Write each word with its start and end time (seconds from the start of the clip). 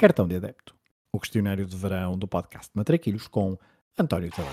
Cartão 0.00 0.28
de 0.28 0.36
Adepto, 0.36 0.76
o 1.12 1.18
questionário 1.18 1.66
de 1.66 1.76
verão 1.76 2.16
do 2.16 2.28
podcast 2.28 2.70
Matraquilhos 2.72 3.26
com 3.26 3.58
António 3.98 4.30
Tadeia. 4.30 4.52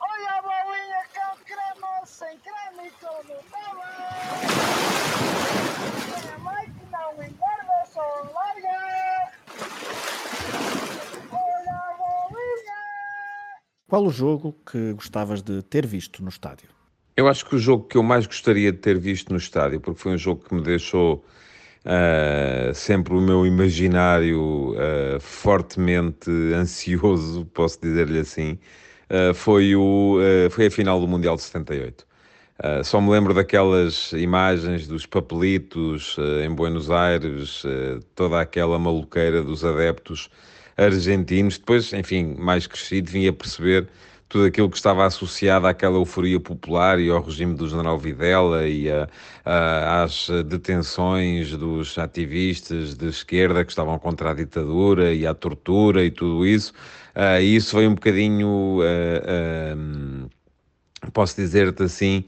Olha 0.00 0.38
a 0.38 0.42
bolinha 0.42 1.02
com 1.12 1.36
creme, 1.44 2.06
sem 2.06 2.38
creme 2.38 2.92
e 6.36 6.40
mãe 6.40 6.66
que 6.66 6.84
não 6.92 7.14
engorda, 7.14 7.84
só 7.92 8.02
larga. 8.32 9.32
Olha 11.32 11.74
a 11.74 11.96
bolinha. 11.98 12.80
Qual 13.88 14.04
o 14.04 14.10
jogo 14.12 14.52
que 14.64 14.92
gostavas 14.92 15.42
de 15.42 15.60
ter 15.64 15.84
visto 15.84 16.22
no 16.22 16.28
estádio? 16.28 16.81
Eu 17.16 17.28
acho 17.28 17.44
que 17.44 17.54
o 17.54 17.58
jogo 17.58 17.84
que 17.84 17.96
eu 17.96 18.02
mais 18.02 18.26
gostaria 18.26 18.72
de 18.72 18.78
ter 18.78 18.98
visto 18.98 19.30
no 19.30 19.36
estádio, 19.36 19.80
porque 19.80 20.00
foi 20.00 20.12
um 20.12 20.18
jogo 20.18 20.44
que 20.48 20.54
me 20.54 20.62
deixou 20.62 21.22
uh, 21.84 22.74
sempre 22.74 23.12
o 23.14 23.20
meu 23.20 23.46
imaginário 23.46 24.72
uh, 24.72 25.20
fortemente 25.20 26.30
ansioso, 26.56 27.44
posso 27.52 27.78
dizer-lhe 27.82 28.18
assim, 28.18 28.58
uh, 29.10 29.34
foi, 29.34 29.76
o, 29.76 30.18
foi 30.50 30.66
a 30.66 30.70
final 30.70 30.98
do 31.00 31.06
Mundial 31.06 31.36
de 31.36 31.42
78. 31.42 32.06
só 32.84 32.98
me 33.00 33.10
lembro 33.10 33.34
daquelas 33.34 34.12
imagens 34.12 34.86
dos 34.86 35.04
papelitos 35.04 36.16
em 36.44 36.54
Buenos 36.54 36.90
Aires, 36.90 37.62
toda 38.14 38.40
aquela 38.40 38.78
maluqueira 38.78 39.42
dos 39.42 39.64
adeptos 39.64 40.30
argentinos. 40.76 41.58
Depois, 41.58 41.92
enfim, 41.92 42.36
mais 42.38 42.66
crescido, 42.66 43.10
vim 43.10 43.26
a 43.26 43.32
perceber 43.32 43.88
tudo 44.32 44.46
aquilo 44.46 44.70
que 44.70 44.78
estava 44.78 45.04
associado 45.04 45.66
àquela 45.66 45.96
euforia 45.96 46.40
popular 46.40 46.98
e 46.98 47.10
ao 47.10 47.22
regime 47.22 47.54
do 47.54 47.68
general 47.68 47.98
Videla 47.98 48.66
e 48.66 48.90
a, 48.90 49.06
a, 49.44 50.04
às 50.04 50.26
detenções 50.46 51.50
dos 51.50 51.98
ativistas 51.98 52.94
de 52.94 53.08
esquerda 53.08 53.62
que 53.62 53.70
estavam 53.70 53.98
contra 53.98 54.30
a 54.30 54.34
ditadura 54.34 55.12
e 55.12 55.26
à 55.26 55.34
tortura 55.34 56.02
e 56.02 56.10
tudo 56.10 56.46
isso. 56.46 56.72
Uh, 57.14 57.42
isso 57.42 57.72
foi 57.72 57.86
um 57.86 57.94
bocadinho, 57.94 58.78
uh, 58.78 60.24
uh, 60.24 61.10
posso 61.12 61.36
dizer-te 61.36 61.82
assim, 61.82 62.24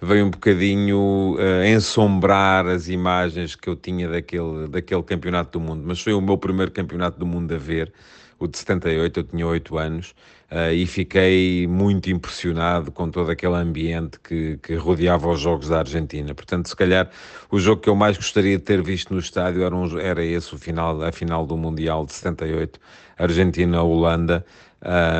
veio 0.00 0.26
um 0.26 0.30
bocadinho 0.30 1.34
uh, 1.40 1.64
ensombrar 1.66 2.68
as 2.68 2.88
imagens 2.88 3.56
que 3.56 3.68
eu 3.68 3.74
tinha 3.74 4.08
daquele, 4.08 4.68
daquele 4.68 5.02
campeonato 5.02 5.58
do 5.58 5.64
mundo. 5.64 5.82
Mas 5.84 6.00
foi 6.00 6.12
o 6.12 6.20
meu 6.20 6.38
primeiro 6.38 6.70
campeonato 6.70 7.18
do 7.18 7.26
mundo 7.26 7.52
a 7.52 7.58
ver 7.58 7.92
o 8.38 8.46
de 8.46 8.58
78, 8.58 9.20
eu 9.20 9.24
tinha 9.24 9.46
8 9.46 9.78
anos, 9.78 10.14
uh, 10.50 10.72
e 10.72 10.86
fiquei 10.86 11.66
muito 11.66 12.10
impressionado 12.10 12.92
com 12.92 13.10
todo 13.10 13.30
aquele 13.30 13.54
ambiente 13.54 14.18
que, 14.20 14.58
que 14.58 14.74
rodeava 14.74 15.28
os 15.28 15.40
jogos 15.40 15.68
da 15.68 15.80
Argentina. 15.80 16.34
Portanto, 16.34 16.68
se 16.68 16.76
calhar 16.76 17.10
o 17.50 17.58
jogo 17.58 17.82
que 17.82 17.88
eu 17.88 17.96
mais 17.96 18.16
gostaria 18.16 18.58
de 18.58 18.64
ter 18.64 18.82
visto 18.82 19.12
no 19.12 19.20
estádio 19.20 19.62
era, 19.62 19.74
um, 19.74 19.98
era 19.98 20.24
esse, 20.24 20.54
o 20.54 20.58
final, 20.58 21.02
a 21.02 21.12
final 21.12 21.46
do 21.46 21.56
Mundial 21.56 22.06
de 22.06 22.12
78, 22.12 22.78
Argentina-Holanda, 23.18 24.44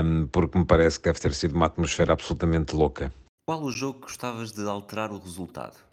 um, 0.04 0.26
porque 0.28 0.58
me 0.58 0.64
parece 0.64 0.98
que 0.98 1.04
deve 1.04 1.20
ter 1.20 1.34
sido 1.34 1.54
uma 1.54 1.66
atmosfera 1.66 2.12
absolutamente 2.12 2.74
louca. 2.74 3.12
Qual 3.46 3.62
o 3.62 3.72
jogo 3.72 4.00
que 4.00 4.06
gostavas 4.06 4.52
de 4.52 4.62
alterar 4.68 5.10
o 5.10 5.18
resultado? 5.18 5.87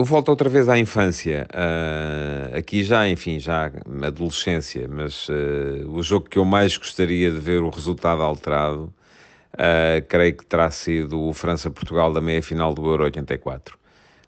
Volto 0.00 0.28
outra 0.28 0.48
vez 0.48 0.68
à 0.68 0.78
infância, 0.78 1.48
uh, 1.52 2.56
aqui 2.56 2.84
já, 2.84 3.08
enfim, 3.08 3.40
já 3.40 3.68
adolescência, 4.00 4.86
mas 4.88 5.28
uh, 5.28 5.32
o 5.88 6.00
jogo 6.04 6.28
que 6.28 6.38
eu 6.38 6.44
mais 6.44 6.76
gostaria 6.76 7.32
de 7.32 7.40
ver 7.40 7.62
o 7.62 7.68
resultado 7.68 8.22
alterado, 8.22 8.94
uh, 9.54 10.00
creio 10.08 10.36
que 10.36 10.46
terá 10.46 10.70
sido 10.70 11.20
o 11.20 11.32
França-Portugal 11.32 12.12
da 12.12 12.20
meia-final 12.20 12.72
do 12.74 12.86
Euro 12.86 13.04
84. 13.04 13.76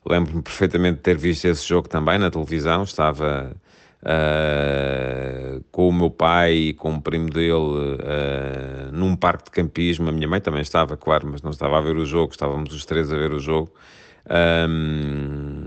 Lembro-me 0.04 0.42
perfeitamente 0.42 0.96
de 0.96 1.02
ter 1.02 1.16
visto 1.16 1.44
esse 1.44 1.64
jogo 1.68 1.88
também 1.88 2.18
na 2.18 2.32
televisão, 2.32 2.82
estava 2.82 3.55
com 5.70 5.88
o 5.88 5.92
meu 5.92 6.10
pai 6.10 6.55
e 6.55 6.74
com 6.74 6.94
o 6.94 7.02
primo 7.02 7.28
dele 7.28 7.98
num 8.92 9.14
parque 9.14 9.45
de 9.45 9.50
campismo, 9.50 10.08
a 10.08 10.12
minha 10.12 10.27
mãe 10.27 10.40
também 10.40 10.62
estava, 10.62 10.96
claro, 10.96 11.28
mas 11.30 11.42
não 11.42 11.50
estava 11.50 11.78
a 11.78 11.80
ver 11.83 11.96
o 11.96 12.06
jogo, 12.06 12.33
estávamos 12.33 12.74
os 12.74 12.86
três 12.86 13.12
a 13.12 13.16
ver 13.16 13.30
o 13.33 13.39
jogo, 13.39 13.70
um, 14.29 15.64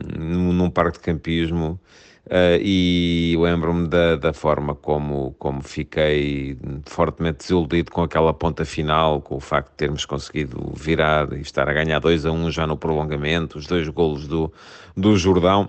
num 0.53 0.69
parque 0.69 0.97
de 0.97 1.03
campismo. 1.03 1.79
Uh, 2.25 2.55
e 2.61 3.35
lembro-me 3.37 3.85
da, 3.85 4.15
da 4.15 4.31
forma 4.31 4.73
como, 4.73 5.35
como 5.37 5.61
fiquei 5.61 6.57
fortemente 6.85 7.39
desiludido 7.39 7.91
com 7.91 8.01
aquela 8.01 8.33
ponta 8.33 8.63
final, 8.63 9.21
com 9.21 9.35
o 9.35 9.39
facto 9.41 9.71
de 9.71 9.75
termos 9.75 10.05
conseguido 10.05 10.71
virar 10.73 11.33
e 11.33 11.41
estar 11.41 11.67
a 11.67 11.73
ganhar 11.73 11.99
2 11.99 12.25
a 12.25 12.31
1 12.31 12.33
um 12.33 12.49
já 12.49 12.65
no 12.65 12.77
prolongamento, 12.77 13.57
os 13.57 13.67
dois 13.67 13.89
golos 13.89 14.25
do, 14.25 14.51
do 14.95 15.17
Jordão 15.17 15.67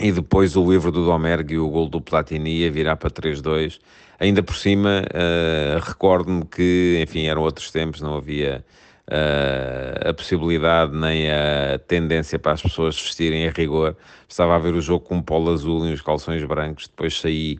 e 0.00 0.10
depois 0.10 0.56
o 0.56 0.68
livro 0.68 0.90
do 0.90 1.04
Domergue 1.04 1.54
e 1.54 1.58
o 1.58 1.68
gol 1.68 1.88
do 1.88 2.00
Platini 2.00 2.66
a 2.66 2.70
virar 2.70 2.96
para 2.96 3.10
3-2. 3.10 3.78
Ainda 4.18 4.42
por 4.42 4.56
cima, 4.56 5.04
uh, 5.04 5.78
recordo-me 5.78 6.44
que, 6.46 6.98
enfim, 7.02 7.26
eram 7.26 7.42
outros 7.42 7.70
tempos, 7.70 8.00
não 8.00 8.16
havia 8.16 8.64
a 9.10 10.14
possibilidade 10.14 10.96
nem 10.96 11.30
a 11.30 11.78
tendência 11.86 12.38
para 12.38 12.52
as 12.52 12.62
pessoas 12.62 13.00
vestirem 13.00 13.48
a 13.48 13.50
rigor. 13.50 13.96
Estava 14.28 14.54
a 14.54 14.58
ver 14.58 14.74
o 14.74 14.80
jogo 14.80 15.04
com 15.04 15.16
um 15.16 15.22
polo 15.22 15.52
azul 15.52 15.86
e 15.86 15.92
os 15.92 16.00
calções 16.00 16.44
brancos, 16.44 16.86
depois 16.86 17.20
saí 17.20 17.58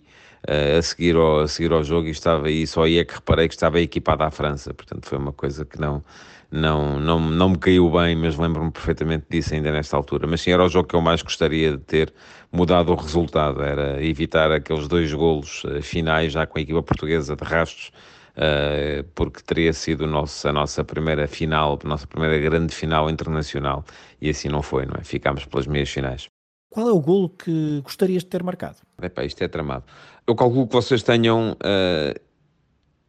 uh, 0.49 0.79
a, 0.79 0.83
seguir 0.83 1.17
ao, 1.17 1.41
a 1.41 1.49
seguir 1.49 1.73
ao 1.73 1.83
jogo 1.83 2.07
e 2.07 2.11
estava 2.11 2.47
aí, 2.47 2.67
só 2.67 2.85
aí 2.85 2.99
é 2.99 3.05
que 3.05 3.15
reparei 3.15 3.49
que 3.49 3.55
estava 3.55 3.81
equipada 3.81 4.25
à 4.27 4.31
França, 4.31 4.73
portanto 4.73 5.07
foi 5.07 5.19
uma 5.19 5.33
coisa 5.33 5.65
que 5.65 5.81
não, 5.81 6.03
não, 6.51 7.01
não, 7.01 7.21
não 7.21 7.49
me 7.51 7.59
caiu 7.59 7.91
bem, 7.91 8.15
mas 8.15 8.37
lembro-me 8.39 8.71
perfeitamente 8.71 9.27
disso 9.29 9.55
ainda 9.55 9.73
nesta 9.73 9.97
altura. 9.97 10.27
Mas 10.27 10.41
sim, 10.43 10.53
era 10.53 10.65
o 10.65 10.69
jogo 10.69 10.89
que 10.89 10.95
eu 10.95 11.01
mais 11.01 11.23
gostaria 11.23 11.73
de 11.73 11.79
ter 11.79 12.13
mudado 12.53 12.93
o 12.93 12.95
resultado, 12.95 13.63
era 13.63 14.05
evitar 14.05 14.53
aqueles 14.53 14.87
dois 14.87 15.13
golos 15.13 15.65
uh, 15.65 15.83
finais 15.83 16.33
já 16.33 16.47
com 16.47 16.59
a 16.59 16.63
equipa 16.63 16.83
portuguesa 16.83 17.35
de 17.35 17.45
rastos 17.45 17.91
uh, 18.41 19.05
porque 19.15 19.43
teria 19.43 19.73
sido 19.73 20.07
nosso, 20.07 20.49
a 20.49 20.53
nossa 20.53 20.83
primeira 20.83 21.29
final, 21.29 21.79
a 21.85 21.89
nossa 21.89 22.07
primeira 22.07 22.39
grande 22.39 22.75
final 22.75 23.11
internacional, 23.11 23.85
e 24.21 24.31
assim 24.31 24.49
não 24.49 24.63
foi, 24.63 24.87
não 24.87 24.95
é? 24.99 25.05
Ficámos 25.05 25.45
pelas 25.45 25.67
meias 25.67 25.91
finais. 25.91 26.27
Qual 26.71 26.89
é 26.89 26.93
o 26.93 27.01
golo 27.01 27.29
que 27.29 27.81
gostarias 27.83 28.23
de 28.23 28.29
ter 28.29 28.43
marcado? 28.43 28.77
Epá, 29.03 29.25
isto 29.25 29.43
é 29.43 29.49
tramado. 29.49 29.85
Eu 30.27 30.35
calculo 30.37 30.67
que 30.67 30.73
vocês 30.73 31.03
tenham 31.03 31.53
uh, 31.53 32.21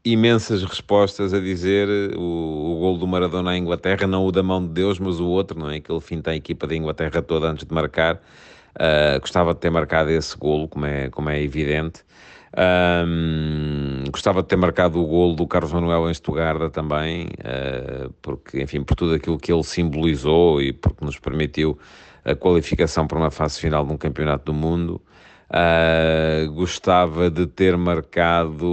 imensas 0.04 0.64
respostas 0.64 1.32
a 1.32 1.40
dizer 1.40 1.88
o, 2.18 2.74
o 2.74 2.80
golo 2.80 2.98
do 2.98 3.08
Maradona 3.08 3.52
à 3.52 3.58
Inglaterra, 3.58 4.08
não 4.08 4.26
o 4.26 4.32
da 4.32 4.42
mão 4.42 4.66
de 4.66 4.74
Deus, 4.74 4.98
mas 4.98 5.20
o 5.20 5.28
outro, 5.28 5.60
não 5.60 5.70
é? 5.70 5.80
Que 5.80 5.92
ele 5.92 6.02
finta 6.02 6.32
a 6.32 6.36
equipa 6.36 6.66
da 6.66 6.76
Inglaterra 6.76 7.22
toda 7.22 7.52
antes 7.52 7.66
de 7.66 7.74
marcar. 7.74 8.16
Uh, 8.74 9.20
gostava 9.20 9.54
de 9.54 9.60
ter 9.60 9.70
marcado 9.70 10.10
esse 10.10 10.36
golo, 10.36 10.68
como 10.68 10.88
é, 10.88 11.10
como 11.10 11.30
é 11.30 11.40
evidente. 11.40 12.04
Um, 12.58 14.04
gostava 14.12 14.42
de 14.42 14.50
ter 14.50 14.58
marcado 14.58 15.02
o 15.02 15.08
golo 15.08 15.36
do 15.36 15.48
Carlos 15.48 15.72
Manuel 15.72 16.10
em 16.10 16.12
Estugarda 16.12 16.70
também, 16.70 17.28
uh, 17.28 18.14
porque, 18.22 18.62
enfim, 18.62 18.84
por 18.84 18.96
tudo 18.96 19.14
aquilo 19.14 19.38
que 19.40 19.54
ele 19.54 19.64
simbolizou 19.64 20.62
e 20.62 20.74
porque 20.74 21.06
nos 21.06 21.18
permitiu 21.18 21.80
a 22.26 22.36
qualificação 22.36 23.08
para 23.08 23.18
uma 23.18 23.32
fase 23.32 23.60
final 23.60 23.86
de 23.86 23.94
um 23.94 23.98
campeonato 23.98 24.46
do 24.46 24.54
mundo. 24.54 25.02
Uh, 25.50 26.52
gostava 26.52 27.30
de 27.30 27.48
ter 27.48 27.78
marcado, 27.78 28.66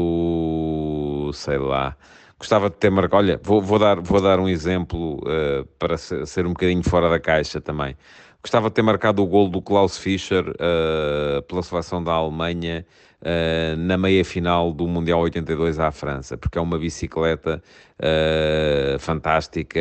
sei 1.33 1.59
lá, 1.59 1.97
gostava 2.39 2.71
de 2.71 2.77
ter 2.77 2.91
marcado. 2.91 3.17
Olha, 3.17 3.41
vou, 3.43 3.61
vou, 3.61 3.79
dar, 3.79 4.01
vou 4.01 4.21
dar 4.21 4.41
um 4.41 4.49
exemplo 4.49 5.19
uh, 5.19 5.65
para 5.79 5.97
ser, 5.97 6.27
ser, 6.27 6.47
um 6.47 6.51
bocadinho 6.51 6.83
fora 6.83 7.09
da 7.09 7.21
caixa 7.21 7.61
também. 7.61 7.97
Gostava 8.43 8.69
de 8.69 8.75
ter 8.75 8.83
marcado 8.83 9.23
o 9.23 9.27
gol 9.27 9.49
do 9.49 9.61
Klaus 9.61 9.99
Fischer 9.99 10.49
uh, 10.49 11.43
pela 11.43 11.63
seleção 11.63 12.03
da 12.03 12.13
Alemanha 12.13 12.85
uh, 13.23 13.77
na 13.77 13.97
meia 13.97 14.25
final 14.25 14.73
do 14.73 14.87
Mundial 14.87 15.21
82 15.21 15.79
à 15.79 15.91
França, 15.91 16.37
porque 16.37 16.59
é 16.59 16.61
uma 16.61 16.79
bicicleta 16.79 17.63
uh, 17.99 18.99
fantástica 18.99 19.81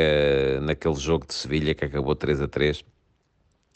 naquele 0.61 0.95
jogo 0.95 1.25
de 1.27 1.33
Sevilha 1.33 1.73
que 1.73 1.85
acabou 1.85 2.15
3 2.15 2.41
a 2.41 2.47
3. 2.47 2.83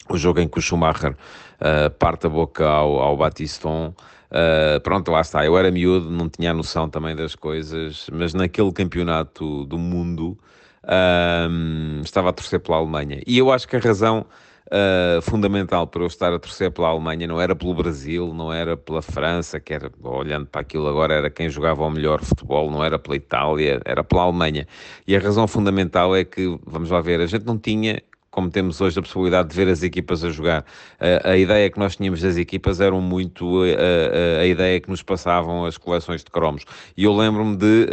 O 0.08 0.16
jogo 0.16 0.40
em 0.40 0.48
que 0.48 0.58
o 0.58 0.62
Schumacher 0.62 1.16
uh, 1.62 1.90
parte 1.90 2.26
a 2.26 2.28
boca 2.28 2.66
ao, 2.66 2.98
ao 2.98 3.16
Batiston. 3.16 3.94
Uh, 4.30 4.80
pronto, 4.80 5.10
lá 5.10 5.20
está. 5.20 5.44
Eu 5.44 5.56
era 5.56 5.70
miúdo, 5.70 6.10
não 6.10 6.28
tinha 6.28 6.52
noção 6.52 6.88
também 6.88 7.14
das 7.14 7.34
coisas, 7.34 8.08
mas 8.12 8.34
naquele 8.34 8.72
campeonato 8.72 9.64
do 9.66 9.78
mundo 9.78 10.38
uh, 10.84 12.00
estava 12.02 12.30
a 12.30 12.32
torcer 12.32 12.60
pela 12.60 12.78
Alemanha. 12.78 13.20
E 13.26 13.38
eu 13.38 13.52
acho 13.52 13.68
que 13.68 13.76
a 13.76 13.78
razão 13.78 14.26
uh, 14.66 15.22
fundamental 15.22 15.86
para 15.86 16.02
eu 16.02 16.06
estar 16.06 16.32
a 16.32 16.38
torcer 16.38 16.70
pela 16.70 16.88
Alemanha 16.88 17.26
não 17.26 17.40
era 17.40 17.54
pelo 17.54 17.74
Brasil, 17.74 18.32
não 18.34 18.52
era 18.52 18.76
pela 18.76 19.02
França, 19.02 19.58
que 19.60 19.72
era, 19.72 19.90
olhando 20.02 20.46
para 20.46 20.60
aquilo 20.60 20.88
agora, 20.88 21.14
era 21.14 21.30
quem 21.30 21.48
jogava 21.48 21.82
o 21.82 21.90
melhor 21.90 22.22
futebol, 22.22 22.70
não 22.70 22.84
era 22.84 22.98
pela 22.98 23.16
Itália, 23.16 23.80
era 23.84 24.04
pela 24.04 24.22
Alemanha. 24.22 24.66
E 25.06 25.16
a 25.16 25.20
razão 25.20 25.46
fundamental 25.46 26.14
é 26.14 26.24
que, 26.24 26.58
vamos 26.66 26.90
lá 26.90 27.00
ver, 27.00 27.20
a 27.20 27.26
gente 27.26 27.44
não 27.44 27.58
tinha 27.58 28.00
como 28.30 28.50
temos 28.50 28.80
hoje 28.80 28.98
a 28.98 29.02
possibilidade 29.02 29.50
de 29.50 29.54
ver 29.54 29.68
as 29.68 29.82
equipas 29.82 30.24
a 30.24 30.30
jogar. 30.30 30.64
A, 30.98 31.32
a 31.32 31.36
ideia 31.36 31.68
que 31.68 31.78
nós 31.78 31.96
tínhamos 31.96 32.22
das 32.22 32.38
equipas 32.38 32.80
eram 32.80 32.98
muito 32.98 33.62
a, 33.62 34.38
a, 34.38 34.40
a, 34.40 34.46
ideia 34.46 34.80
que 34.80 34.88
nos 34.88 35.02
passavam 35.02 35.66
as 35.66 35.76
coleções 35.76 36.24
de 36.24 36.30
cromos. 36.30 36.64
E 36.96 37.04
eu 37.04 37.14
lembro-me 37.14 37.54
de, 37.56 37.86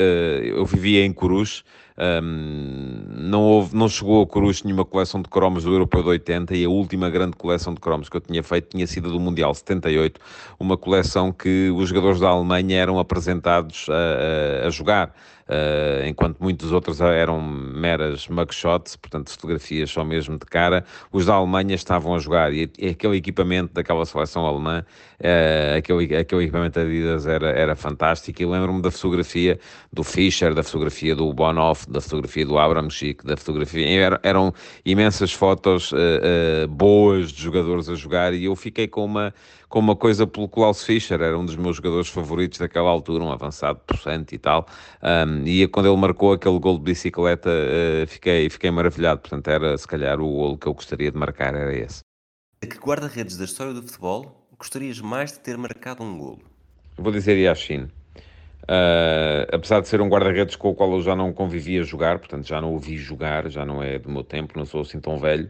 eu 0.56 0.66
vivia 0.66 1.06
em 1.06 1.12
Coruche, 1.12 1.62
Um, 2.00 3.04
não, 3.10 3.42
houve, 3.42 3.76
não 3.76 3.90
chegou 3.90 4.24
a 4.24 4.28
Coruche 4.28 4.64
nenhuma 4.64 4.86
coleção 4.86 5.22
de 5.22 5.28
cromos 5.28 5.66
do 5.66 5.74
Europeu 5.74 6.02
de 6.02 6.08
80 6.10 6.56
e 6.56 6.64
a 6.64 6.70
última 6.70 7.10
grande 7.10 7.36
coleção 7.36 7.74
de 7.74 7.82
cromos 7.82 8.08
que 8.08 8.16
eu 8.16 8.22
tinha 8.22 8.42
feito 8.42 8.70
tinha 8.70 8.88
sido 8.88 9.12
do 9.12 9.20
Mundial 9.20 9.54
78, 9.54 10.20
uma 10.58 10.78
coleção 10.78 11.34
que 11.34 11.70
os 11.76 11.90
jogadores 11.90 12.22
da 12.22 12.30
Alemanha 12.30 12.78
eram 12.78 13.00
apresentados 13.00 13.88
a, 13.90 14.64
a, 14.64 14.68
a 14.68 14.70
jogar. 14.70 15.14
Uh, 15.50 16.06
enquanto 16.06 16.38
muitos 16.40 16.72
outros 16.72 17.02
eram 17.02 17.42
meras 17.42 18.28
mugshots, 18.28 18.96
portanto 18.96 19.32
fotografias 19.32 19.90
só 19.90 20.06
mesmo 20.06 20.38
de 20.38 20.46
cara, 20.46 20.86
os 21.12 21.26
da 21.26 21.34
Alemanha 21.34 21.74
estavam 21.74 22.14
a 22.14 22.20
jogar 22.20 22.54
e, 22.54 22.70
aquele 22.88 23.18
equipamento 23.18 23.74
daquela 23.74 24.06
seleção 24.06 24.46
alemã, 24.46 24.86
uh, 25.20 25.76
aquele, 25.76 26.16
aquele 26.16 26.44
equipamento 26.44 26.80
da 26.80 26.86
Adidas 26.86 27.26
era, 27.26 27.50
era 27.50 27.76
fantástico. 27.76 28.44
E 28.44 28.46
lembro-me 28.46 28.80
da 28.80 28.92
fotografia 28.92 29.60
do 29.92 30.04
Fischer, 30.04 30.54
da 30.54 30.62
fotografia 30.62 31.16
do 31.16 31.34
Bonhoff, 31.34 31.90
da 31.90 32.00
fotografia 32.00 32.46
do 32.46 32.60
Abramczyk, 32.60 33.26
da 33.26 33.36
fotografia, 33.36 33.88
eram, 33.90 34.20
eram 34.22 34.54
imensas 34.86 35.34
fotos 35.34 35.92
uh, 35.92 36.68
boas 36.70 37.32
de 37.32 37.42
jogadores 37.42 37.90
a 37.90 37.96
jogar 37.96 38.36
e 38.36 38.46
eu 38.46 38.56
fiquei 38.56 38.88
com 38.88 39.04
uma 39.04 39.34
com 39.70 39.80
uma 39.80 39.96
coisa 39.96 40.26
pelo 40.26 40.50
Klaus 40.50 40.84
Fischer, 40.84 41.22
era 41.22 41.38
um 41.38 41.46
dos 41.46 41.56
meus 41.56 41.76
jogadores 41.78 42.10
favoritos 42.10 42.58
daquela 42.58 42.90
altura, 42.90 43.24
um 43.24 43.32
avançado 43.32 43.80
possante 43.86 44.34
e 44.34 44.40
tal, 44.40 44.68
um, 45.02 45.46
e 45.46 45.68
quando 45.68 45.86
ele 45.86 45.96
marcou 45.96 46.34
aquele 46.34 46.58
gol 46.60 46.78
de 46.78 46.84
bicicleta, 46.84 47.50
uh, 47.50 48.08
fiquei, 48.08 48.50
fiquei 48.50 48.72
maravilhado, 48.72 49.22
portanto 49.22 49.48
era 49.48 49.78
se 49.78 49.88
calhar 49.88 50.20
o 50.20 50.28
golo 50.28 50.58
que 50.58 50.68
eu 50.68 50.74
gostaria 50.74 51.12
de 51.12 51.18
marcar, 51.18 51.54
era 51.54 51.74
esse. 51.74 52.02
A 52.62 52.66
que 52.66 52.78
guarda-redes 52.78 53.38
da 53.38 53.46
história 53.46 53.74
do 53.74 53.84
futebol 53.84 54.48
gostarias 54.58 55.00
mais 55.00 55.32
de 55.32 55.40
ter 55.40 55.58
marcado 55.58 56.04
um 56.04 56.18
golo? 56.18 56.42
Vou 56.98 57.14
dizer 57.14 57.38
Yashin. 57.38 57.88
Uh, 58.64 59.48
apesar 59.52 59.80
de 59.80 59.88
ser 59.88 60.02
um 60.02 60.10
guarda-redes 60.10 60.56
com 60.56 60.70
o 60.70 60.76
qual 60.76 60.92
eu 60.92 61.02
já 61.02 61.16
não 61.16 61.32
convivia 61.32 61.82
a 61.82 61.84
jogar, 61.84 62.20
portanto 62.20 62.46
já 62.46 62.60
não 62.60 62.76
o 62.76 62.80
vi 62.80 62.98
jogar, 62.98 63.50
já 63.50 63.66
não 63.66 63.82
é 63.82 63.98
do 63.98 64.12
meu 64.12 64.24
tempo, 64.24 64.60
não 64.60 64.66
sou 64.66 64.82
assim 64.82 65.00
tão 65.00 65.18
velho, 65.18 65.50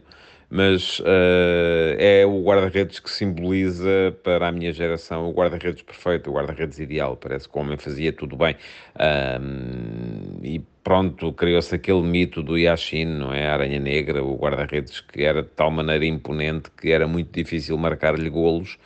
mas 0.50 0.98
uh, 0.98 1.94
é 1.96 2.26
o 2.26 2.42
guarda-redes 2.42 2.98
que 2.98 3.08
simboliza 3.08 4.14
para 4.24 4.48
a 4.48 4.52
minha 4.52 4.72
geração 4.72 5.30
o 5.30 5.32
guarda-redes 5.32 5.82
perfeito, 5.82 6.28
o 6.28 6.34
guarda-redes 6.34 6.80
ideal. 6.80 7.16
Parece 7.16 7.48
que 7.48 7.56
o 7.56 7.60
homem 7.60 7.76
fazia 7.76 8.12
tudo 8.12 8.36
bem. 8.36 8.56
Um, 9.40 10.44
e 10.44 10.60
pronto, 10.82 11.32
criou-se 11.32 11.72
aquele 11.72 12.02
mito 12.02 12.42
do 12.42 12.58
Yashin, 12.58 13.04
não 13.04 13.32
é? 13.32 13.46
A 13.46 13.52
Aranha 13.52 13.78
Negra, 13.78 14.24
o 14.24 14.36
guarda-redes 14.36 15.00
que 15.00 15.22
era 15.22 15.42
de 15.42 15.48
tal 15.50 15.70
maneira 15.70 16.04
imponente 16.04 16.68
que 16.72 16.90
era 16.90 17.06
muito 17.06 17.32
difícil 17.32 17.78
marcar-lhe 17.78 18.28
golos. 18.28 18.76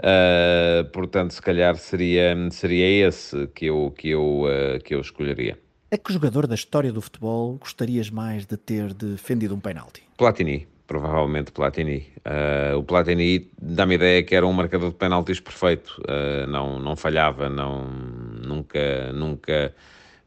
Uh, 0.00 0.84
portanto, 0.90 1.30
se 1.30 1.40
calhar 1.40 1.76
seria, 1.76 2.34
seria 2.50 3.06
esse 3.06 3.46
que 3.54 3.66
eu, 3.66 3.94
que, 3.96 4.08
eu, 4.08 4.42
uh, 4.42 4.82
que 4.82 4.92
eu 4.92 5.00
escolheria. 5.00 5.56
É 5.88 5.96
que 5.96 6.12
jogador 6.12 6.48
da 6.48 6.56
história 6.56 6.90
do 6.90 7.00
futebol 7.00 7.58
gostarias 7.58 8.10
mais 8.10 8.44
de 8.44 8.56
ter 8.56 8.92
defendido 8.92 9.54
um 9.54 9.60
penalti? 9.60 10.02
Platini 10.16 10.71
provavelmente 10.86 11.52
Platini. 11.52 12.12
Uh, 12.18 12.78
o 12.78 12.82
Platini 12.82 13.50
dá-me 13.60 13.94
ideia 13.94 14.22
que 14.22 14.34
era 14.34 14.46
um 14.46 14.52
marcador 14.52 14.90
de 14.90 14.96
penaltis 14.96 15.40
perfeito, 15.40 16.00
uh, 16.08 16.46
não, 16.46 16.78
não 16.78 16.96
falhava, 16.96 17.48
não, 17.48 17.84
nunca, 17.84 19.12
nunca, 19.12 19.74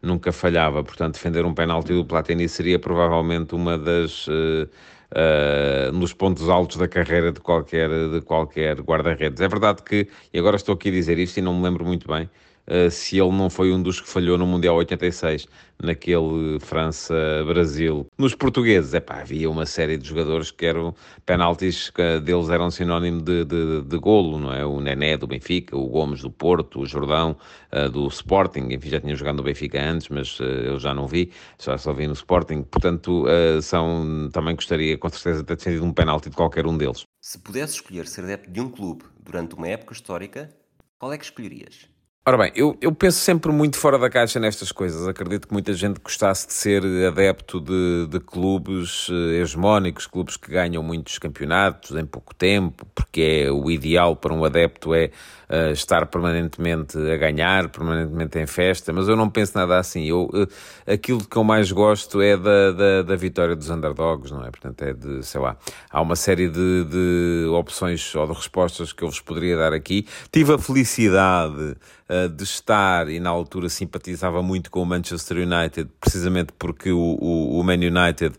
nunca 0.01 0.31
falhava. 0.31 0.83
Portanto, 0.83 1.13
defender 1.13 1.45
um 1.45 1.53
penalti 1.53 1.93
do 1.93 2.05
Platini 2.05 2.49
seria 2.49 2.79
provavelmente 2.79 3.55
uma 3.55 3.77
das 3.77 4.27
uh, 4.27 5.91
nos 5.93 6.13
pontos 6.13 6.49
altos 6.49 6.77
da 6.77 6.87
carreira 6.87 7.31
de 7.31 7.39
qualquer, 7.39 7.89
de 7.89 8.21
qualquer 8.21 8.79
guarda-redes. 8.81 9.41
É 9.41 9.47
verdade 9.47 9.83
que, 9.83 10.07
e 10.33 10.39
agora 10.39 10.55
estou 10.55 10.75
aqui 10.75 10.89
a 10.89 10.91
dizer 10.91 11.17
isto 11.19 11.37
e 11.37 11.41
não 11.41 11.55
me 11.55 11.63
lembro 11.63 11.85
muito 11.85 12.07
bem, 12.07 12.29
uh, 12.67 12.89
se 12.89 13.17
ele 13.17 13.31
não 13.31 13.49
foi 13.49 13.71
um 13.71 13.81
dos 13.81 14.01
que 14.01 14.07
falhou 14.07 14.37
no 14.37 14.45
Mundial 14.45 14.75
86, 14.75 15.47
naquele 15.81 16.59
França-Brasil. 16.59 18.07
Nos 18.17 18.33
portugueses, 18.33 18.93
é 18.93 18.99
pá, 18.99 19.21
havia 19.21 19.49
uma 19.49 19.65
série 19.65 19.97
de 19.97 20.07
jogadores 20.07 20.51
que 20.51 20.65
eram 20.65 20.95
penaltis, 21.25 21.89
que 21.89 22.19
deles 22.19 22.49
eram 22.49 22.71
sinónimo 22.71 23.21
de, 23.21 23.43
de, 23.43 23.81
de 23.81 23.97
golo, 23.97 24.39
não 24.39 24.53
é? 24.53 24.65
O 24.65 24.79
Nené 24.79 25.17
do 25.17 25.27
Benfica, 25.27 25.75
o 25.77 25.87
Gomes 25.87 26.21
do 26.21 26.31
Porto, 26.31 26.81
o 26.81 26.85
Jordão 26.85 27.35
uh, 27.73 27.89
do 27.89 28.07
Sporting, 28.07 28.67
enfim, 28.71 28.89
já 28.89 29.01
tinha 29.01 29.15
jogado 29.15 29.37
no 29.37 29.43
Benfica 29.43 29.81
antes, 29.81 30.09
mas 30.09 30.39
uh, 30.39 30.43
eu 30.43 30.79
já 30.79 30.93
não 30.93 31.07
vi, 31.07 31.31
já 31.59 31.77
só 31.77 31.93
vi 31.93 32.07
no 32.07 32.13
Sporting, 32.13 32.63
portanto, 32.63 33.25
são, 33.61 34.29
também 34.31 34.55
gostaria 34.55 34.97
com 34.97 35.09
certeza 35.09 35.39
de 35.39 35.45
ter 35.45 35.55
defendido 35.57 35.85
um 35.85 35.93
penalti 35.93 36.29
de 36.29 36.35
qualquer 36.35 36.65
um 36.65 36.77
deles. 36.77 37.05
Se 37.21 37.37
pudesse 37.39 37.75
escolher 37.75 38.07
ser 38.07 38.23
adepto 38.23 38.51
de 38.51 38.61
um 38.61 38.69
clube 38.69 39.03
durante 39.19 39.55
uma 39.55 39.67
época 39.67 39.93
histórica, 39.93 40.49
qual 40.97 41.11
é 41.11 41.17
que 41.17 41.25
escolherias? 41.25 41.94
Ora 42.27 42.39
bem, 42.39 42.51
eu, 42.55 42.75
eu 42.81 42.91
penso 42.91 43.19
sempre 43.19 43.51
muito 43.51 43.77
fora 43.77 43.99
da 43.99 44.09
caixa 44.09 44.39
nestas 44.39 44.71
coisas. 44.71 45.07
Acredito 45.07 45.47
que 45.47 45.53
muita 45.53 45.73
gente 45.73 45.99
gostasse 45.99 46.47
de 46.47 46.53
ser 46.53 46.83
adepto 47.07 47.61
de, 47.61 48.07
de 48.07 48.19
clubes 48.19 49.07
eh, 49.11 49.41
hegemónicos, 49.41 50.07
clubes 50.07 50.35
que 50.35 50.49
ganham 50.49 50.81
muitos 50.81 51.19
campeonatos 51.19 51.95
em 51.95 52.03
pouco 52.03 52.33
tempo, 52.33 52.83
porque 52.95 53.43
é 53.45 53.51
o 53.51 53.69
ideal 53.69 54.15
para 54.15 54.33
um 54.33 54.43
adepto 54.43 54.95
é 54.95 55.11
uh, 55.49 55.71
estar 55.71 56.05
permanentemente 56.07 56.97
a 56.97 57.17
ganhar, 57.17 57.69
permanentemente 57.69 58.39
em 58.39 58.45
festa, 58.45 58.91
mas 58.93 59.07
eu 59.07 59.15
não 59.15 59.29
penso 59.29 59.57
nada 59.57 59.77
assim. 59.77 60.05
Eu, 60.05 60.25
uh, 60.25 60.47
aquilo 60.91 61.23
que 61.25 61.37
eu 61.37 61.43
mais 61.43 61.71
gosto 61.71 62.21
é 62.21 62.37
da, 62.37 62.71
da, 62.71 63.01
da, 63.03 63.15
vitória 63.15 63.55
dos 63.55 63.69
underdogs, 63.69 64.31
não 64.31 64.43
é? 64.43 64.49
Portanto, 64.49 64.81
é 64.83 64.93
de, 64.93 65.23
sei 65.23 65.41
lá, 65.41 65.57
há 65.89 66.01
uma 66.01 66.15
série 66.15 66.49
de, 66.49 66.85
de 66.85 67.47
opções 67.51 68.13
ou 68.15 68.27
de 68.27 68.33
respostas 68.33 68.91
que 68.93 69.03
eu 69.03 69.09
vos 69.09 69.19
poderia 69.19 69.57
dar 69.57 69.73
aqui. 69.73 70.07
Tive 70.31 70.53
a 70.53 70.57
felicidade 70.57 71.75
uh, 72.09 72.29
de 72.29 72.43
estar, 72.43 73.09
e 73.09 73.19
na 73.19 73.29
altura 73.29 73.69
simpatizava 73.69 74.41
muito 74.41 74.69
com 74.69 74.81
o 74.81 74.85
Manchester 74.85 75.37
United, 75.37 75.89
precisamente 75.99 76.53
porque 76.57 76.91
o, 76.91 76.99
o, 76.99 77.59
o 77.59 77.63
Man 77.63 77.75
United 77.75 78.35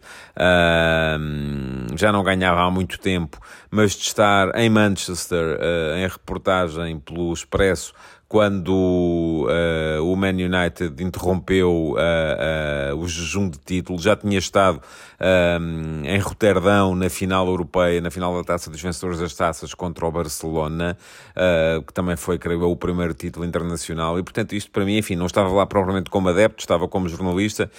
já 1.97 2.13
não 2.13 2.23
ganhava 2.23 2.61
há 2.61 2.71
muito 2.71 2.99
tempo, 2.99 3.39
mas 3.71 3.93
de 3.93 4.03
estar 4.03 4.55
em 4.59 4.71
Manchester 4.71 5.59
uh, 5.59 5.97
em 5.99 6.09
reportagem 6.09 6.96
pelo 7.01 7.33
Expresso 7.33 7.95
quando 8.29 9.47
uh, 9.49 10.03
o 10.03 10.17
Man 10.17 10.31
United 10.31 11.03
interrompeu 11.03 11.93
uh, 11.93 12.93
uh, 12.93 12.97
o 12.97 13.07
jejum 13.07 13.49
de 13.49 13.59
título, 13.59 14.01
já 14.01 14.17
tinha 14.17 14.39
estado 14.39 14.81
em 16.05 16.19
Roterdão 16.19 16.95
na 16.95 17.09
final 17.09 17.47
europeia, 17.47 18.03
na 18.03 18.11
final 18.11 18.37
da 18.37 18.45
Taça 18.45 18.69
dos 18.69 18.83
Vencedores 18.83 19.19
das 19.19 19.33
Taças 19.33 19.73
contra 19.73 20.05
o 20.05 20.11
Barcelona, 20.11 20.95
que 21.87 21.95
também 21.95 22.17
foi, 22.17 22.39
creio 22.39 22.61
eu, 22.61 22.71
o 22.71 22.77
primeiro 22.77 23.15
título 23.15 23.47
internacional, 23.47 24.19
e 24.19 24.23
portanto 24.23 24.55
isto 24.55 24.71
para 24.71 24.85
mim, 24.85 24.99
enfim, 24.99 25.17
não 25.17 25.25
estava 25.25 25.49
lá 25.49 25.65
propriamente 25.65 26.11
como 26.11 26.29
adepto, 26.29 26.61
estava 26.61 26.87
como 26.87 27.09
jornalista, 27.09 27.71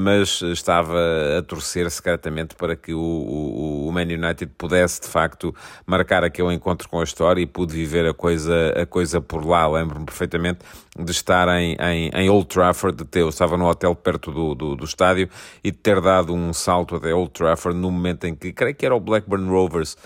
mas 0.00 0.40
estava 0.40 0.98
a 1.38 1.42
torcer 1.42 1.90
secretamente 1.90 2.54
para 2.54 2.74
que 2.74 2.94
o, 2.94 2.98
o, 2.98 3.88
o 3.88 3.92
Man 3.92 4.04
United 4.04 4.50
pudesse 4.56 5.02
de 5.02 5.08
facto 5.08 5.54
marcar 5.84 6.24
aquele 6.24 6.54
encontro 6.54 6.88
com 6.88 6.98
a 6.98 7.04
história 7.04 7.42
e 7.42 7.46
pude 7.46 7.74
viver 7.74 8.06
a 8.06 8.14
coisa, 8.14 8.72
a 8.74 8.86
coisa 8.86 9.20
por 9.20 9.44
lá, 9.44 9.68
lembro 9.68 9.95
lembro-me 9.96 10.04
perfeitamente 10.04 10.60
de 10.98 11.10
estar 11.10 11.48
em, 11.48 11.76
em, 11.80 12.10
em 12.14 12.28
Old 12.28 12.46
Trafford, 12.46 12.98
de 12.98 13.04
ter, 13.04 13.20
eu 13.20 13.28
estava 13.28 13.56
no 13.56 13.66
hotel 13.66 13.94
perto 13.94 14.30
do, 14.30 14.54
do, 14.54 14.76
do, 14.76 14.84
estádio 14.84 15.28
e 15.64 15.70
de 15.70 15.76
ter 15.76 16.00
dado 16.00 16.34
um 16.34 16.52
salto 16.52 16.96
até 16.96 17.14
Old 17.14 17.30
Trafford 17.30 17.78
no 17.78 17.90
momento 17.90 18.24
em 18.26 18.34
que, 18.34 18.52
creio 18.52 18.74
que 18.74 18.84
era 18.84 18.94
o 18.94 19.00
Blackburn 19.00 19.48
Rovers, 19.48 19.96